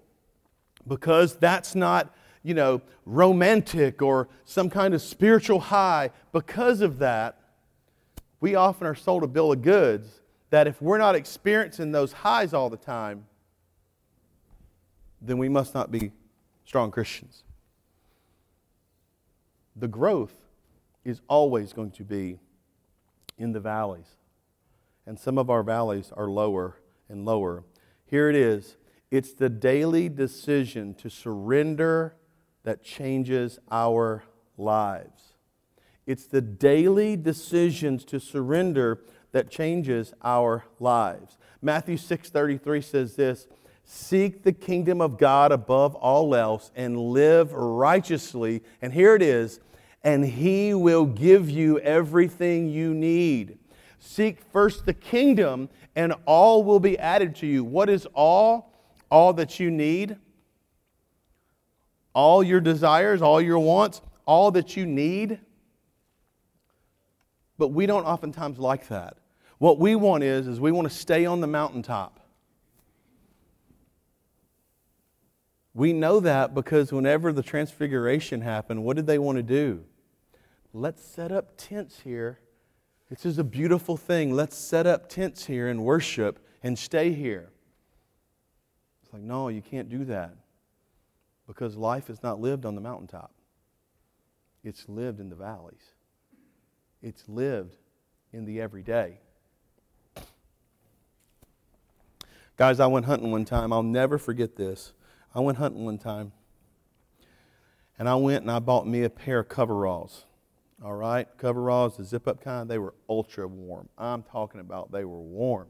because 0.87 1.37
that's 1.37 1.75
not, 1.75 2.15
you 2.43 2.55
know, 2.55 2.81
romantic 3.05 4.03
or 4.03 4.29
some 4.45 4.71
kind 4.71 4.95
of 4.95 5.03
spiritual 5.03 5.61
high, 5.61 6.11
because 6.33 6.81
of 6.81 6.99
that, 6.99 7.41
we 8.41 8.55
often 8.55 8.87
are 8.87 8.95
sold 8.95 9.23
a 9.23 9.27
bill 9.27 9.53
of 9.53 9.63
goods 9.63 10.21
that 10.51 10.67
if 10.67 10.81
we're 10.81 10.99
not 10.99 11.15
experiencing 11.15 11.93
those 11.93 12.13
highs 12.13 12.55
all 12.55 12.71
the 12.71 12.77
time, 12.77 13.27
then 15.21 15.39
we 15.39 15.49
must 15.49 15.75
not 15.75 15.91
be 15.91 16.13
strong 16.65 16.91
Christians. 16.91 17.43
The 19.77 19.89
growth 19.89 20.35
is 21.05 21.21
always 21.29 21.73
going 21.73 21.91
to 21.93 22.05
be 22.05 22.39
in 23.37 23.53
the 23.53 23.61
valleys. 23.61 24.17
And 25.07 25.19
some 25.19 25.39
of 25.39 25.51
our 25.51 25.63
valleys 25.63 26.13
are 26.17 26.29
lower 26.29 26.77
and 27.09 27.25
lower. 27.25 27.65
Here 28.07 28.29
it 28.29 28.37
is 28.37 28.77
it's 29.11 29.33
the 29.33 29.49
daily 29.49 30.09
decision 30.09 30.93
to 30.95 31.09
surrender 31.09 32.15
that 32.69 32.83
changes 32.83 33.59
our 33.71 34.23
lives. 34.59 35.33
It's 36.05 36.27
the 36.27 36.43
daily 36.43 37.17
decisions 37.17 38.05
to 38.05 38.21
surrender 38.21 39.01
that 39.33 39.51
changes 39.51 40.13
our 40.23 40.67
lives. 40.79 41.39
Matthew 41.63 41.97
6:33 41.97 42.83
says 42.83 43.17
this, 43.17 43.47
Seek 43.85 44.43
the 44.43 44.53
kingdom 44.53 45.01
of 45.01 45.17
God 45.17 45.51
above 45.51 45.95
all 45.95 46.35
else 46.35 46.71
and 46.77 46.99
live 46.99 47.55
righteously. 47.55 48.63
And 48.83 48.93
here 48.93 49.15
it 49.15 49.23
is, 49.23 49.61
and 50.05 50.27
He 50.27 50.75
will 50.75 51.07
give 51.07 51.49
you 51.49 51.79
everything 51.79 52.69
you 52.69 52.93
need. 52.93 53.57
Seek 53.99 54.43
first 54.43 54.85
the 54.85 54.93
kingdom, 54.93 55.71
and 55.97 56.13
all 56.27 56.63
will 56.63 56.81
be 56.81 56.99
added 56.99 57.35
to 57.37 57.47
you. 57.47 57.65
What 57.65 57.89
is 57.89 58.07
all? 58.13 58.69
all 59.11 59.33
that 59.35 59.59
you 59.59 59.71
need, 59.71 60.17
all 62.19 62.43
your 62.43 62.61
desires, 62.61 63.23
all 63.23 63.41
your 63.41 63.61
wants, 63.61 64.03
all 64.27 64.51
that 64.51 64.77
you 64.77 64.85
need. 64.85 65.39
But 67.59 67.69
we 67.69 67.87
don't 67.87 68.03
oftentimes 68.03 68.59
like 68.59 68.89
that. 68.89 69.19
What 69.59 69.79
we 69.79 69.95
want 69.95 70.25
is, 70.25 70.49
is 70.49 70.59
we 70.59 70.73
want 70.73 70.91
to 70.91 70.93
stay 70.93 71.27
on 71.27 71.41
the 71.41 71.47
mountaintop. 71.47 72.19
We 75.75 75.93
know 75.93 76.19
that 76.19 76.57
because 76.57 76.93
whenever 76.93 77.33
the 77.33 77.45
transfiguration 77.45 78.41
happened, 78.41 78.83
what 78.83 78.97
did 78.97 79.07
they 79.07 79.21
want 79.21 79.37
to 79.37 79.45
do? 79.45 79.85
Let's 80.73 81.05
set 81.05 81.31
up 81.31 81.53
tents 81.57 82.01
here. 82.01 82.41
This 83.11 83.27
is 83.27 83.39
a 83.39 83.45
beautiful 83.45 83.97
thing. 83.97 84.33
Let's 84.33 84.57
set 84.57 84.89
up 84.89 85.09
tents 85.09 85.47
here 85.47 85.69
and 85.69 85.85
worship 85.85 86.45
and 86.65 86.77
stay 86.77 87.13
here. 87.13 87.53
It's 89.05 89.13
like, 89.13 89.23
no, 89.23 89.47
you 89.47 89.63
can't 89.63 89.89
do 89.89 90.05
that 90.07 90.35
because 91.49 91.77
life 91.77 92.11
is 92.11 92.23
not 92.23 92.39
lived 92.39 92.65
on 92.65 92.77
the 92.77 92.81
mountaintop, 92.81 93.33
it's 94.63 94.89
lived 94.89 95.19
in 95.19 95.31
the 95.31 95.35
valleys, 95.35 95.95
it's 97.03 97.25
lived 97.27 97.75
in 98.33 98.45
the 98.45 98.61
everyday. 98.61 99.19
Guys, 102.57 102.81
I 102.81 102.87
went 102.87 103.07
hunting 103.07 103.31
one 103.31 103.45
time. 103.45 103.73
I'll 103.73 103.85
never 103.85 104.19
forget 104.19 104.57
this. 104.57 104.93
I 105.33 105.41
went 105.41 105.59
hunting 105.59 105.85
one 105.85 105.99
time, 105.99 106.33
and 107.99 108.09
I 108.09 108.17
went 108.17 108.43
and 108.43 108.51
I 108.51 108.59
bought 108.59 108.87
me 108.87 109.05
a 109.05 109.11
pair 109.11 109.39
of 109.39 109.49
coveralls. 109.49 110.27
All 110.85 110.95
right, 110.95 111.27
coveralls, 111.39 111.97
the 111.97 112.05
zip 112.05 112.29
up 112.29 112.41
kind, 112.43 112.71
they 112.71 112.79
were 112.79 112.95
ultra 113.09 113.49
warm. 113.49 113.89
I'm 113.97 114.23
talking 114.23 114.61
about 114.61 114.93
they 114.93 115.05
were 115.05 115.21
warm. 115.21 115.69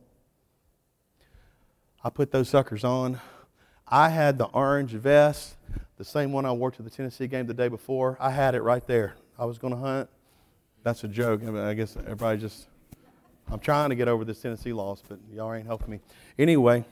I 2.03 2.11
put 2.11 2.31
those 2.31 2.49
suckers 2.49 2.85
on. 2.85 3.21
I 3.91 4.11
had 4.11 4.37
the 4.39 4.47
orange 4.47 4.93
vest, 4.93 5.57
the 5.97 6.05
same 6.05 6.33
one 6.33 6.45
I 6.45 6.53
wore 6.53 6.71
to 6.71 6.83
the 6.83 6.91
Tennessee 6.91 7.27
game 7.27 7.47
the 7.47 7.55
day 7.55 7.69
before. 7.69 8.17
I 8.21 8.31
had 8.31 8.55
it 8.55 8.63
right 8.63 8.87
there. 8.87 9.15
I 9.39 9.47
was 9.47 9.59
going 9.59 9.73
to 9.73 9.81
hunt. 9.81 10.11
That's 10.83 11.05
a 11.05 11.09
joke. 11.09 11.43
I, 11.43 11.47
mean, 11.47 11.63
I 11.63 11.75
guess 11.75 11.97
everybody 11.97 12.39
just, 12.39 12.67
I'm 13.51 13.61
trying 13.61 13.89
to 13.91 13.97
get 13.97 14.09
over 14.09 14.25
this 14.25 14.41
Tennessee 14.41 14.73
loss, 14.73 15.03
but 15.07 15.19
y'all 15.33 15.53
ain't 15.55 15.67
helping 15.67 15.91
me. 15.91 16.01
Anyway, 16.39 16.85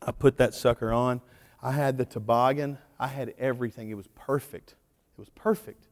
I 0.00 0.12
put 0.12 0.36
that 0.38 0.54
sucker 0.54 0.92
on. 0.92 1.20
I 1.62 1.72
had 1.72 1.98
the 1.98 2.04
toboggan. 2.04 2.78
I 2.98 3.08
had 3.08 3.34
everything. 3.38 3.90
It 3.90 3.94
was 3.94 4.06
perfect. 4.14 4.70
It 4.70 5.18
was 5.18 5.28
perfect. 5.30 5.88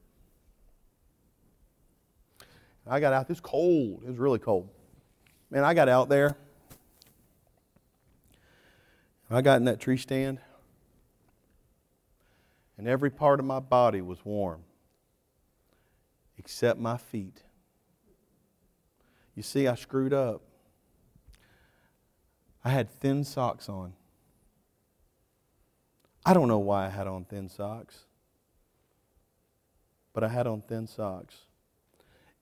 I 2.86 3.00
got 3.00 3.12
out. 3.12 3.22
It 3.22 3.28
was 3.28 3.40
cold. 3.40 4.02
It 4.04 4.08
was 4.08 4.18
really 4.18 4.38
cold. 4.38 4.68
Man, 5.50 5.64
I 5.64 5.74
got 5.74 5.88
out 5.88 6.08
there. 6.08 6.36
I 9.30 9.42
got 9.42 9.56
in 9.56 9.64
that 9.64 9.78
tree 9.78 9.98
stand, 9.98 10.38
and 12.78 12.88
every 12.88 13.10
part 13.10 13.40
of 13.40 13.46
my 13.46 13.60
body 13.60 14.00
was 14.00 14.24
warm 14.24 14.62
except 16.38 16.78
my 16.80 16.96
feet. 16.96 17.42
You 19.34 19.42
see, 19.42 19.68
I 19.68 19.74
screwed 19.74 20.14
up. 20.14 20.42
I 22.64 22.70
had 22.70 22.90
thin 22.90 23.22
socks 23.22 23.68
on. 23.68 23.92
I 26.24 26.32
don't 26.34 26.48
know 26.48 26.58
why 26.58 26.86
I 26.86 26.88
had 26.88 27.06
on 27.06 27.24
thin 27.24 27.48
socks, 27.48 28.04
but 30.12 30.24
I 30.24 30.28
had 30.28 30.46
on 30.46 30.62
thin 30.62 30.86
socks. 30.86 31.36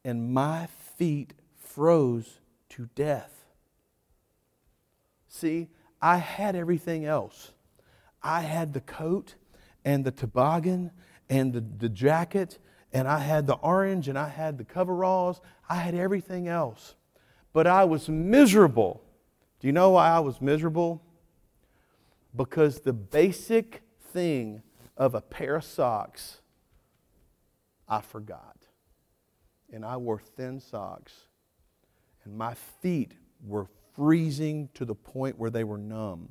And 0.04 0.32
my 0.32 0.66
feet 0.96 1.34
froze 1.56 2.38
to 2.70 2.88
death. 2.94 3.44
See, 5.28 5.68
I 6.00 6.18
had 6.18 6.56
everything 6.56 7.04
else. 7.04 7.52
I 8.22 8.40
had 8.40 8.72
the 8.72 8.80
coat 8.80 9.34
and 9.84 10.04
the 10.04 10.10
toboggan 10.10 10.90
and 11.28 11.52
the, 11.52 11.60
the 11.60 11.88
jacket, 11.88 12.58
and 12.92 13.08
I 13.08 13.18
had 13.18 13.46
the 13.46 13.54
orange 13.54 14.08
and 14.08 14.18
I 14.18 14.28
had 14.28 14.58
the 14.58 14.64
coveralls. 14.64 15.40
I 15.68 15.76
had 15.76 15.94
everything 15.94 16.48
else. 16.48 16.94
But 17.52 17.66
I 17.66 17.84
was 17.84 18.08
miserable. 18.08 19.02
Do 19.60 19.66
you 19.66 19.72
know 19.72 19.90
why 19.90 20.08
I 20.08 20.20
was 20.20 20.40
miserable? 20.40 21.02
Because 22.34 22.80
the 22.80 22.92
basic 22.92 23.82
thing 24.12 24.62
of 24.96 25.14
a 25.14 25.20
pair 25.20 25.56
of 25.56 25.64
socks, 25.64 26.40
I 27.88 28.00
forgot. 28.00 28.56
And 29.72 29.84
I 29.84 29.96
wore 29.96 30.20
thin 30.20 30.60
socks, 30.60 31.12
and 32.24 32.36
my 32.36 32.54
feet 32.54 33.12
were 33.44 33.68
freezing 33.96 34.68
to 34.74 34.84
the 34.84 34.94
point 34.94 35.38
where 35.38 35.50
they 35.50 35.64
were 35.64 35.78
numb. 35.78 36.28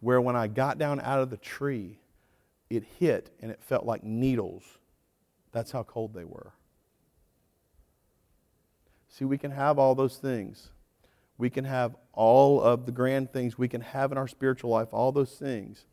Where 0.00 0.20
when 0.20 0.36
I 0.36 0.48
got 0.48 0.78
down 0.78 1.00
out 1.00 1.20
of 1.20 1.30
the 1.30 1.36
tree, 1.36 1.98
it 2.68 2.84
hit 2.98 3.30
and 3.40 3.50
it 3.50 3.62
felt 3.62 3.86
like 3.86 4.02
needles. 4.02 4.64
That's 5.52 5.70
how 5.70 5.84
cold 5.84 6.12
they 6.12 6.24
were. 6.24 6.52
See, 9.08 9.24
we 9.24 9.38
can 9.38 9.52
have 9.52 9.78
all 9.78 9.94
those 9.94 10.16
things. 10.16 10.70
We 11.38 11.48
can 11.48 11.64
have 11.64 11.96
all 12.12 12.60
of 12.60 12.84
the 12.84 12.92
grand 12.92 13.32
things 13.32 13.56
we 13.56 13.68
can 13.68 13.80
have 13.80 14.12
in 14.12 14.18
our 14.18 14.28
spiritual 14.28 14.70
life, 14.70 14.88
all 14.92 15.12
those 15.12 15.32
things. 15.32 15.86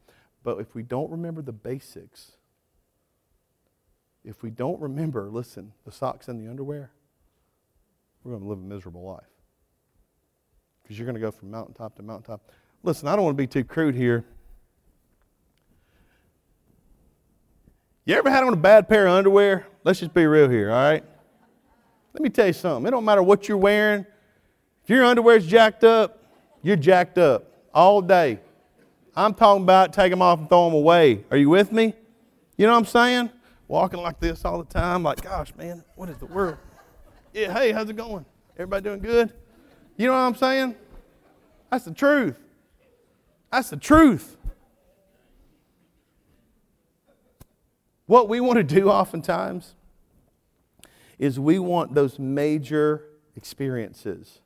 But 0.44 0.60
if 0.60 0.74
we 0.74 0.82
don't 0.82 1.12
remember 1.12 1.42
the 1.42 1.52
basics, 1.52 2.34
if 4.24 4.42
we 4.42 4.50
don't 4.50 4.80
remember, 4.82 5.30
listen, 5.30 5.74
the 5.86 5.92
socks 5.92 6.28
and 6.28 6.40
the 6.40 6.50
underwear, 6.50 6.92
we're 8.24 8.32
going 8.32 8.44
to 8.44 8.50
live 8.50 8.60
a 8.60 8.62
miserable 8.62 9.04
life 9.04 9.41
because 10.92 11.00
you're 11.00 11.06
going 11.06 11.16
to 11.16 11.22
go 11.22 11.32
from 11.32 11.50
mountaintop 11.50 11.96
to 11.96 12.04
mountaintop. 12.04 12.52
Listen, 12.84 13.08
I 13.08 13.16
don't 13.16 13.24
want 13.24 13.38
to 13.38 13.42
be 13.42 13.48
too 13.48 13.64
crude 13.64 13.96
here. 13.96 14.26
You 18.04 18.16
ever 18.16 18.30
had 18.30 18.44
on 18.44 18.52
a 18.52 18.58
bad 18.58 18.90
pair 18.90 19.08
of 19.08 19.14
underwear? 19.14 19.66
Let's 19.86 20.02
just 20.02 20.14
be 20.14 20.26
real 20.26 20.50
here, 20.50 20.70
all 20.70 20.76
right? 20.76 21.02
Let 22.14 22.22
me 22.22 22.28
tell 22.28 22.48
you 22.48 22.52
something. 22.52 22.86
It 22.86 22.92
don't 22.92 23.06
matter 23.06 23.24
what 23.24 23.48
you're 23.48 23.58
wearing. 23.58 24.06
If 24.84 24.90
your 24.90 25.06
underwear's 25.06 25.48
jacked 25.48 25.86
up, 25.86 26.26
you're 26.62 26.76
jacked 26.76 27.18
up 27.18 27.46
all 27.74 28.02
day. 28.02 28.42
I'm 29.16 29.34
talking 29.34 29.64
about 29.64 29.94
take 29.94 30.12
them 30.12 30.22
off 30.22 30.40
and 30.40 30.50
throw 30.50 30.66
them 30.66 30.74
away. 30.74 31.24
Are 31.32 31.38
you 31.38 31.50
with 31.50 31.72
me? 31.72 31.94
You 32.58 32.66
know 32.66 32.74
what 32.74 32.80
I'm 32.80 32.86
saying? 32.86 33.30
Walking 33.70 34.02
like 34.02 34.20
this 34.20 34.44
all 34.44 34.62
the 34.62 34.70
time, 34.70 35.04
like, 35.04 35.22
gosh, 35.22 35.56
man, 35.56 35.86
what 35.96 36.10
is 36.10 36.18
the 36.18 36.26
world? 36.26 36.58
Yeah, 37.34 37.54
hey, 37.54 37.72
how's 37.72 37.90
it 37.90 37.96
going? 37.96 38.26
Everybody 38.58 38.84
doing 38.84 39.00
good? 39.00 39.32
You 39.98 40.08
know 40.08 40.14
what 40.14 40.20
I'm 40.20 40.36
saying? 40.36 40.76
That's 41.72 41.86
the 41.86 41.94
truth. 41.94 42.38
That's 43.52 43.70
the 43.70 43.78
truth. 43.78 44.38
What 48.06 48.28
we 48.28 48.42
want 48.42 48.58
to 48.58 48.64
do 48.64 48.90
oftentimes 48.90 49.76
is 51.18 51.40
we 51.40 51.60
want 51.60 51.94
those 51.94 52.20
major 52.20 53.06
experiences. 53.38 54.42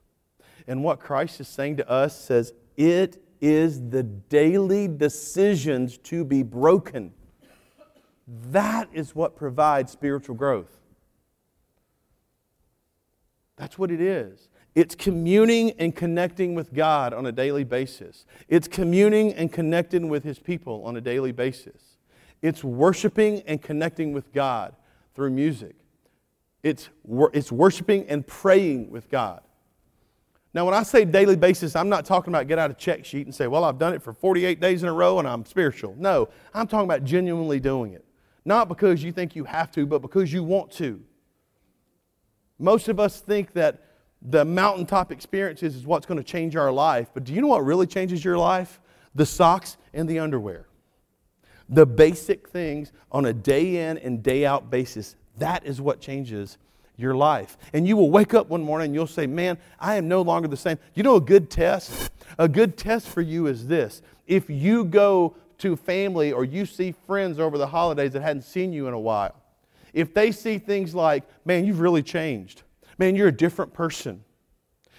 And 0.67 0.83
what 0.83 0.99
Christ 0.99 1.39
is 1.39 1.47
saying 1.47 1.77
to 1.77 1.89
us 1.89 2.19
says, 2.19 2.53
it 2.77 3.23
is 3.41 3.89
the 3.89 4.03
daily 4.03 4.87
decisions 4.87 5.97
to 5.99 6.23
be 6.23 6.43
broken. 6.43 7.13
That 8.27 8.89
is 8.93 9.15
what 9.15 9.35
provides 9.35 9.91
spiritual 9.91 10.35
growth. 10.35 10.79
That's 13.55 13.79
what 13.79 13.89
it 13.89 14.01
is. 14.01 14.49
It's 14.75 14.93
communing 14.93 15.71
and 15.79 15.95
connecting 15.95 16.53
with 16.53 16.73
God 16.73 17.13
on 17.13 17.25
a 17.25 17.31
daily 17.31 17.63
basis. 17.63 18.25
It's 18.49 18.67
communing 18.67 19.33
and 19.33 19.51
connecting 19.51 20.09
with 20.09 20.25
His 20.25 20.37
people 20.37 20.83
on 20.85 20.97
a 20.97 21.01
daily 21.01 21.31
basis. 21.31 21.97
It's 22.41 22.63
worshiping 22.63 23.41
and 23.47 23.61
connecting 23.61 24.11
with 24.11 24.33
God 24.33 24.75
through 25.15 25.31
music. 25.31 25.75
It's, 26.61 26.89
it's 27.33 27.51
worshiping 27.51 28.05
and 28.09 28.27
praying 28.27 28.89
with 28.89 29.09
God. 29.09 29.41
Now, 30.53 30.65
when 30.65 30.73
I 30.73 30.83
say 30.83 31.05
daily 31.05 31.35
basis, 31.35 31.75
I'm 31.75 31.89
not 31.89 32.05
talking 32.05 32.33
about 32.33 32.47
get 32.47 32.59
out 32.59 32.71
a 32.71 32.73
check 32.73 33.05
sheet 33.05 33.25
and 33.25 33.35
say, 33.35 33.47
well, 33.47 33.63
I've 33.63 33.77
done 33.77 33.93
it 33.93 34.01
for 34.01 34.13
48 34.13 34.59
days 34.59 34.83
in 34.83 34.89
a 34.89 34.93
row 34.93 35.19
and 35.19 35.27
I'm 35.27 35.45
spiritual. 35.45 35.95
No, 35.97 36.29
I'm 36.53 36.67
talking 36.67 36.85
about 36.85 37.03
genuinely 37.03 37.59
doing 37.59 37.93
it. 37.93 38.05
Not 38.45 38.67
because 38.67 39.03
you 39.03 39.11
think 39.11 39.35
you 39.35 39.45
have 39.45 39.71
to, 39.71 39.85
but 39.85 40.01
because 40.01 40.31
you 40.31 40.43
want 40.43 40.71
to. 40.73 41.01
Most 42.57 42.87
of 42.87 42.99
us 42.99 43.19
think 43.19 43.53
that 43.53 43.83
the 44.27 44.43
mountaintop 44.43 45.11
experiences 45.11 45.75
is 45.75 45.85
what's 45.85 46.05
going 46.05 46.17
to 46.17 46.23
change 46.23 46.55
our 46.55 46.71
life. 46.71 47.09
But 47.13 47.23
do 47.23 47.33
you 47.33 47.41
know 47.41 47.47
what 47.47 47.63
really 47.63 47.85
changes 47.85 48.25
your 48.25 48.37
life? 48.37 48.79
The 49.13 49.25
socks 49.25 49.77
and 49.93 50.09
the 50.09 50.19
underwear. 50.19 50.65
The 51.69 51.85
basic 51.85 52.49
things 52.49 52.91
on 53.11 53.25
a 53.25 53.33
day 53.33 53.89
in 53.89 53.97
and 53.99 54.21
day 54.21 54.45
out 54.45 54.69
basis. 54.69 55.15
That 55.37 55.65
is 55.65 55.79
what 55.79 56.01
changes 56.01 56.57
your 56.97 57.15
life. 57.15 57.57
And 57.73 57.87
you 57.87 57.97
will 57.97 58.09
wake 58.09 58.33
up 58.33 58.49
one 58.49 58.63
morning 58.63 58.85
and 58.85 58.95
you'll 58.95 59.07
say, 59.07 59.27
Man, 59.27 59.57
I 59.79 59.95
am 59.95 60.07
no 60.07 60.21
longer 60.21 60.47
the 60.47 60.57
same. 60.57 60.77
You 60.93 61.03
know, 61.03 61.15
a 61.15 61.21
good 61.21 61.49
test? 61.49 62.11
A 62.37 62.47
good 62.47 62.77
test 62.77 63.07
for 63.07 63.21
you 63.21 63.47
is 63.47 63.67
this. 63.67 64.01
If 64.27 64.49
you 64.49 64.85
go 64.85 65.35
to 65.59 65.75
family 65.75 66.31
or 66.31 66.43
you 66.43 66.65
see 66.65 66.93
friends 67.05 67.39
over 67.39 67.57
the 67.57 67.67
holidays 67.67 68.11
that 68.13 68.21
hadn't 68.21 68.43
seen 68.43 68.73
you 68.73 68.87
in 68.87 68.93
a 68.93 68.99
while, 68.99 69.35
if 69.93 70.13
they 70.13 70.31
see 70.31 70.57
things 70.57 70.95
like, 70.95 71.23
Man, 71.45 71.65
you've 71.65 71.79
really 71.79 72.03
changed 72.03 72.63
man, 72.97 73.15
you're 73.15 73.27
a 73.27 73.31
different 73.31 73.73
person. 73.73 74.23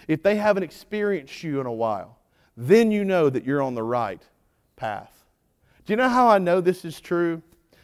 If 0.09 0.23
they 0.23 0.37
haven't 0.37 0.63
experienced 0.63 1.43
you 1.43 1.61
in 1.61 1.67
a 1.67 1.73
while, 1.73 2.19
then 2.57 2.91
you 2.91 3.05
know 3.05 3.29
that 3.29 3.45
you're 3.45 3.63
on 3.63 3.75
the 3.75 3.83
right 3.83 4.23
path. 4.77 5.25
Do 5.85 5.93
you 5.93 5.97
know 5.97 6.09
how 6.09 6.29
I 6.29 6.39
know 6.39 6.61
this 6.61 6.85
is 6.85 7.01
true? 7.01 7.43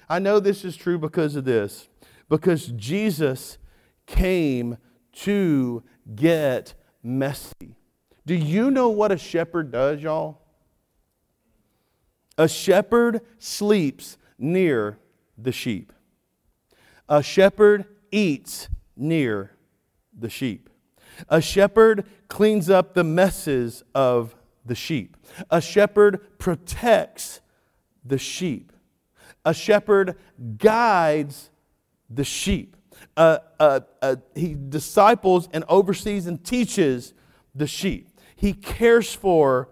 I 0.09 0.19
know 0.19 0.41
this 0.41 0.65
is 0.65 0.77
true 0.77 0.99
because 0.99 1.37
of 1.37 1.45
this. 1.45 1.89
Because 2.29 2.67
Jesus 2.69 3.59
came 4.07 4.79
to 5.13 5.83
get 6.15 6.75
messy. 7.03 7.77
Do 8.25 8.35
you 8.35 8.71
know 8.71 8.89
what 8.89 9.13
a 9.13 9.19
shepherd 9.19 9.71
does, 9.71 10.03
y'all? 10.03 10.41
A 12.39 12.49
shepherd 12.49 13.21
sleeps 13.39 14.17
near 14.39 14.99
the 15.37 15.53
sheep. 15.53 15.93
A 17.09 17.23
shepherd 17.23 17.85
eats 18.11 18.69
near 18.97 19.52
the 20.17 20.31
sheep. 20.31 20.69
A 21.29 21.41
shepherd 21.41 22.07
cleans 22.29 22.71
up 22.71 22.95
the 22.95 23.05
messes 23.05 23.83
of 23.95 24.35
the 24.65 24.75
sheep. 24.75 25.17
A 25.51 25.61
shepherd 25.61 26.39
protects 26.39 27.41
the 28.05 28.19
sheep. 28.19 28.73
A 29.45 29.53
shepherd 29.53 30.17
guides 30.57 31.51
the 32.09 32.25
sheep. 32.25 32.77
Uh, 33.17 33.39
uh, 33.59 33.81
uh, 34.01 34.17
he 34.35 34.57
disciples 34.69 35.49
and 35.53 35.65
oversees 35.69 36.27
and 36.27 36.43
teaches 36.45 37.15
the 37.55 37.67
sheep. 37.67 38.09
He 38.37 38.53
cares 38.53 39.15
for 39.15 39.69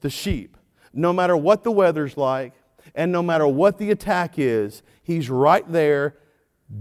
the 0.00 0.10
sheep. 0.10 0.56
No 0.92 1.12
matter 1.12 1.36
what 1.36 1.62
the 1.62 1.70
weather's 1.70 2.16
like 2.16 2.54
and 2.94 3.12
no 3.12 3.22
matter 3.22 3.46
what 3.46 3.78
the 3.78 3.90
attack 3.90 4.38
is, 4.38 4.82
he's 5.02 5.30
right 5.30 5.70
there 5.70 6.16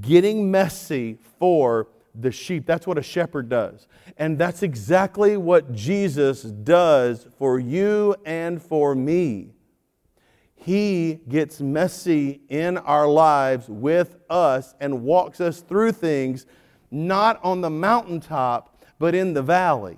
getting 0.02 0.50
messy 0.50 1.18
for 1.40 1.88
the 2.20 2.32
sheep. 2.32 2.66
That's 2.66 2.88
what 2.88 2.98
a 2.98 3.04
shepherd 3.04 3.50
does. 3.50 3.88
And 4.18 4.38
that's 4.38 4.64
exactly 4.64 5.38
what 5.38 5.74
Jesus 5.74 6.42
does 6.42 7.28
for 7.38 7.60
you 7.60 8.16
and 8.26 8.62
for 8.62 8.96
me. 8.96 9.52
He 10.56 11.20
gets 11.30 11.62
messy 11.62 12.42
in 12.50 12.78
our 12.78 13.08
lives 13.08 13.70
with 13.70 14.16
us 14.30 14.74
and 14.80 15.04
walks 15.04 15.40
us 15.40 15.62
through 15.62 15.92
things 15.92 16.46
not 16.90 17.40
on 17.44 17.62
the 17.62 17.70
mountaintop, 17.70 18.84
but 18.98 19.14
in 19.14 19.34
the 19.34 19.42
valley. 19.42 19.98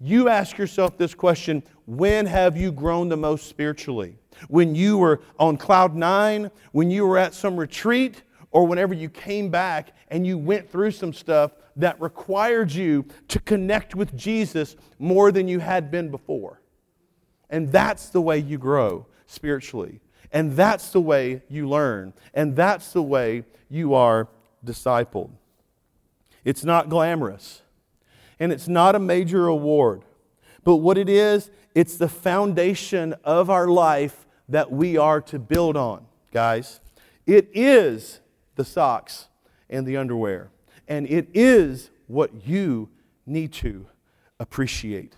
You 0.00 0.28
ask 0.28 0.58
yourself 0.58 0.98
this 0.98 1.14
question 1.14 1.62
when 1.86 2.26
have 2.26 2.56
you 2.56 2.72
grown 2.72 3.08
the 3.08 3.16
most 3.16 3.46
spiritually? 3.46 4.16
When 4.48 4.74
you 4.74 4.98
were 4.98 5.20
on 5.38 5.56
cloud 5.56 5.94
nine, 5.94 6.50
when 6.72 6.90
you 6.90 7.06
were 7.06 7.18
at 7.18 7.34
some 7.34 7.56
retreat, 7.56 8.22
or 8.52 8.66
whenever 8.66 8.94
you 8.94 9.08
came 9.08 9.48
back 9.48 9.92
and 10.08 10.26
you 10.26 10.38
went 10.38 10.70
through 10.70 10.90
some 10.92 11.12
stuff 11.12 11.52
that 11.76 12.00
required 12.00 12.70
you 12.70 13.04
to 13.28 13.40
connect 13.40 13.94
with 13.94 14.16
Jesus 14.16 14.76
more 14.98 15.32
than 15.32 15.48
you 15.48 15.58
had 15.58 15.90
been 15.90 16.10
before. 16.10 16.60
And 17.50 17.72
that's 17.72 18.10
the 18.10 18.20
way 18.20 18.38
you 18.38 18.58
grow 18.58 19.06
spiritually. 19.26 20.00
And 20.32 20.52
that's 20.52 20.90
the 20.90 21.00
way 21.00 21.42
you 21.48 21.68
learn. 21.68 22.12
And 22.34 22.54
that's 22.54 22.92
the 22.92 23.02
way 23.02 23.44
you 23.68 23.94
are 23.94 24.28
discipled. 24.64 25.30
It's 26.44 26.64
not 26.64 26.88
glamorous. 26.88 27.62
And 28.38 28.52
it's 28.52 28.68
not 28.68 28.94
a 28.94 28.98
major 28.98 29.46
award. 29.46 30.04
But 30.64 30.76
what 30.76 30.98
it 30.98 31.08
is, 31.08 31.50
it's 31.74 31.96
the 31.96 32.08
foundation 32.08 33.14
of 33.24 33.50
our 33.50 33.68
life 33.68 34.26
that 34.48 34.70
we 34.70 34.96
are 34.96 35.20
to 35.22 35.38
build 35.38 35.76
on, 35.76 36.06
guys. 36.32 36.80
It 37.26 37.50
is 37.54 38.20
the 38.56 38.64
socks 38.64 39.28
and 39.70 39.86
the 39.86 39.96
underwear. 39.96 40.50
And 40.88 41.08
it 41.08 41.28
is 41.34 41.90
what 42.06 42.46
you 42.46 42.88
need 43.26 43.52
to 43.54 43.86
appreciate 44.38 45.16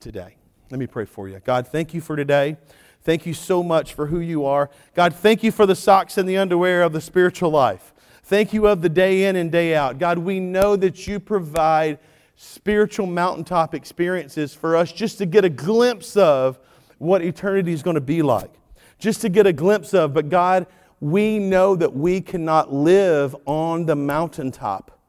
today. 0.00 0.36
Let 0.70 0.78
me 0.78 0.86
pray 0.86 1.04
for 1.04 1.28
you. 1.28 1.40
God, 1.44 1.66
thank 1.68 1.92
you 1.92 2.00
for 2.00 2.16
today. 2.16 2.56
Thank 3.02 3.26
you 3.26 3.34
so 3.34 3.62
much 3.62 3.94
for 3.94 4.06
who 4.06 4.20
you 4.20 4.44
are. 4.46 4.70
God, 4.94 5.14
thank 5.14 5.42
you 5.42 5.50
for 5.50 5.66
the 5.66 5.74
socks 5.74 6.16
and 6.16 6.28
the 6.28 6.38
underwear 6.38 6.82
of 6.82 6.92
the 6.92 7.00
spiritual 7.00 7.50
life. 7.50 7.92
Thank 8.22 8.52
you 8.52 8.68
of 8.68 8.80
the 8.80 8.88
day 8.88 9.24
in 9.24 9.34
and 9.36 9.50
day 9.50 9.74
out. 9.74 9.98
God, 9.98 10.18
we 10.18 10.38
know 10.38 10.76
that 10.76 11.06
you 11.08 11.18
provide 11.18 11.98
spiritual 12.36 13.06
mountaintop 13.06 13.74
experiences 13.74 14.54
for 14.54 14.76
us 14.76 14.92
just 14.92 15.18
to 15.18 15.26
get 15.26 15.44
a 15.44 15.50
glimpse 15.50 16.16
of 16.16 16.58
what 16.98 17.22
eternity 17.22 17.72
is 17.72 17.82
going 17.82 17.96
to 17.96 18.00
be 18.00 18.22
like. 18.22 18.52
Just 18.98 19.20
to 19.22 19.28
get 19.28 19.46
a 19.46 19.52
glimpse 19.52 19.92
of. 19.92 20.14
But 20.14 20.28
God, 20.28 20.66
we 21.02 21.40
know 21.40 21.74
that 21.74 21.96
we 21.96 22.20
cannot 22.20 22.72
live 22.72 23.34
on 23.44 23.86
the 23.86 23.96
mountaintop. 23.96 25.00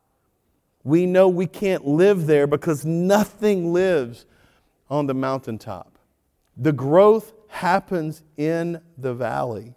We 0.83 1.05
know 1.05 1.29
we 1.29 1.45
can't 1.45 1.85
live 1.85 2.25
there 2.25 2.47
because 2.47 2.83
nothing 2.83 3.71
lives 3.71 4.25
on 4.89 5.05
the 5.05 5.13
mountaintop. 5.13 5.99
The 6.57 6.71
growth 6.71 7.31
happens 7.47 8.23
in 8.37 8.81
the 8.97 9.13
valley. 9.13 9.75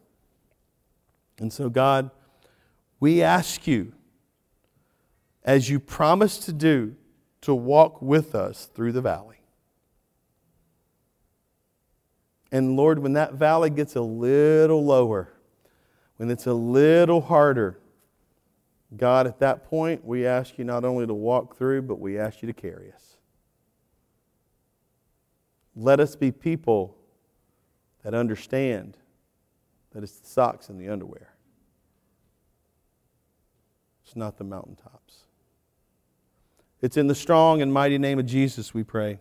And 1.39 1.53
so, 1.53 1.69
God, 1.69 2.11
we 2.99 3.21
ask 3.21 3.67
you, 3.67 3.93
as 5.45 5.69
you 5.69 5.79
promised 5.79 6.45
to 6.45 6.53
do, 6.55 6.97
to 7.43 7.55
walk 7.55 8.01
with 8.01 8.35
us 8.35 8.71
through 8.75 8.93
the 8.93 9.03
valley. 9.03 9.41
And 12.51 12.75
Lord, 12.75 13.01
when 13.01 13.13
that 13.13 13.35
valley 13.35 13.69
gets 13.69 13.97
a 13.97 14.01
little 14.01 14.83
lower, 14.83 15.35
when 16.17 16.31
it's 16.31 16.47
a 16.47 16.55
little 16.55 17.21
harder, 17.21 17.79
God, 18.97 19.27
at 19.27 19.41
that 19.41 19.65
point, 19.65 20.05
we 20.05 20.27
ask 20.27 20.59
you 20.59 20.65
not 20.65 20.85
only 20.85 21.07
to 21.07 21.15
walk 21.15 21.57
through, 21.57 21.83
but 21.83 21.99
we 21.99 22.19
ask 22.19 22.43
you 22.43 22.47
to 22.47 22.53
carry 22.53 22.93
us. 22.93 23.17
Let 25.75 26.01
us 26.01 26.17
be 26.17 26.33
people 26.33 26.97
that 28.03 28.15
understand 28.15 28.97
that 29.93 30.03
it's 30.03 30.19
the 30.21 30.27
socks 30.27 30.69
and 30.69 30.81
the 30.81 30.89
underwear. 30.89 31.35
It's 34.05 34.17
not 34.17 34.39
the 34.39 34.45
mountaintops. 34.45 35.25
It's 36.81 36.97
in 36.97 37.09
the 37.09 37.15
strong 37.15 37.61
and 37.61 37.73
mighty 37.73 37.99
name 37.99 38.19
of 38.19 38.27
Jesus 38.27 38.73
we 38.73 38.85
pray. 38.85 39.19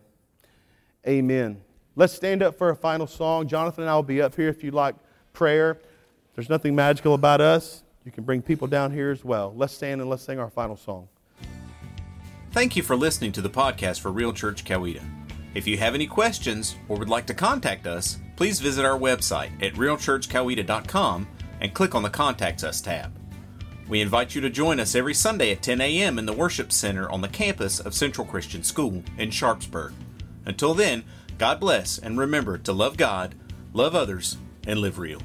Amen. 1.06 1.60
Let's 1.96 2.12
stand 2.12 2.42
up 2.42 2.56
for 2.56 2.70
a 2.70 2.76
final 2.76 3.06
song. 3.06 3.48
Jonathan 3.48 3.84
and 3.84 3.90
I 3.90 3.94
will 3.94 4.02
be 4.02 4.22
up 4.22 4.36
here 4.36 4.48
if 4.48 4.62
you'd 4.62 4.74
like 4.74 4.94
prayer. 5.32 5.80
There's 6.36 6.50
nothing 6.50 6.74
magical 6.74 7.14
about 7.14 7.40
us. 7.40 7.82
You 8.04 8.12
can 8.12 8.22
bring 8.22 8.42
people 8.42 8.68
down 8.68 8.92
here 8.92 9.10
as 9.10 9.24
well. 9.24 9.54
Let's 9.56 9.74
stand 9.74 10.02
and 10.02 10.08
let's 10.08 10.22
sing 10.22 10.38
our 10.38 10.50
final 10.50 10.76
song. 10.76 11.08
Thank 12.52 12.76
you 12.76 12.82
for 12.82 12.94
listening 12.94 13.32
to 13.32 13.40
the 13.40 13.50
podcast 13.50 14.00
for 14.00 14.12
Real 14.12 14.34
Church 14.34 14.64
Coweta. 14.64 15.02
If 15.54 15.66
you 15.66 15.78
have 15.78 15.94
any 15.94 16.06
questions 16.06 16.76
or 16.88 16.98
would 16.98 17.08
like 17.08 17.26
to 17.26 17.34
contact 17.34 17.86
us, 17.86 18.18
please 18.36 18.60
visit 18.60 18.84
our 18.84 18.98
website 18.98 19.50
at 19.62 19.72
realchurchcoweta.com 19.74 21.26
and 21.62 21.74
click 21.74 21.94
on 21.94 22.02
the 22.02 22.10
Contact 22.10 22.62
Us 22.62 22.82
tab. 22.82 23.18
We 23.88 24.02
invite 24.02 24.34
you 24.34 24.42
to 24.42 24.50
join 24.50 24.78
us 24.78 24.94
every 24.94 25.14
Sunday 25.14 25.52
at 25.52 25.62
10 25.62 25.80
a.m. 25.80 26.18
in 26.18 26.26
the 26.26 26.34
Worship 26.34 26.70
Center 26.70 27.10
on 27.10 27.22
the 27.22 27.28
campus 27.28 27.80
of 27.80 27.94
Central 27.94 28.26
Christian 28.26 28.62
School 28.62 29.02
in 29.16 29.30
Sharpsburg. 29.30 29.94
Until 30.44 30.74
then, 30.74 31.04
God 31.38 31.60
bless 31.60 31.96
and 31.96 32.18
remember 32.18 32.58
to 32.58 32.74
love 32.74 32.98
God, 32.98 33.34
love 33.72 33.94
others, 33.94 34.36
and 34.66 34.80
live 34.80 34.98
real. 34.98 35.22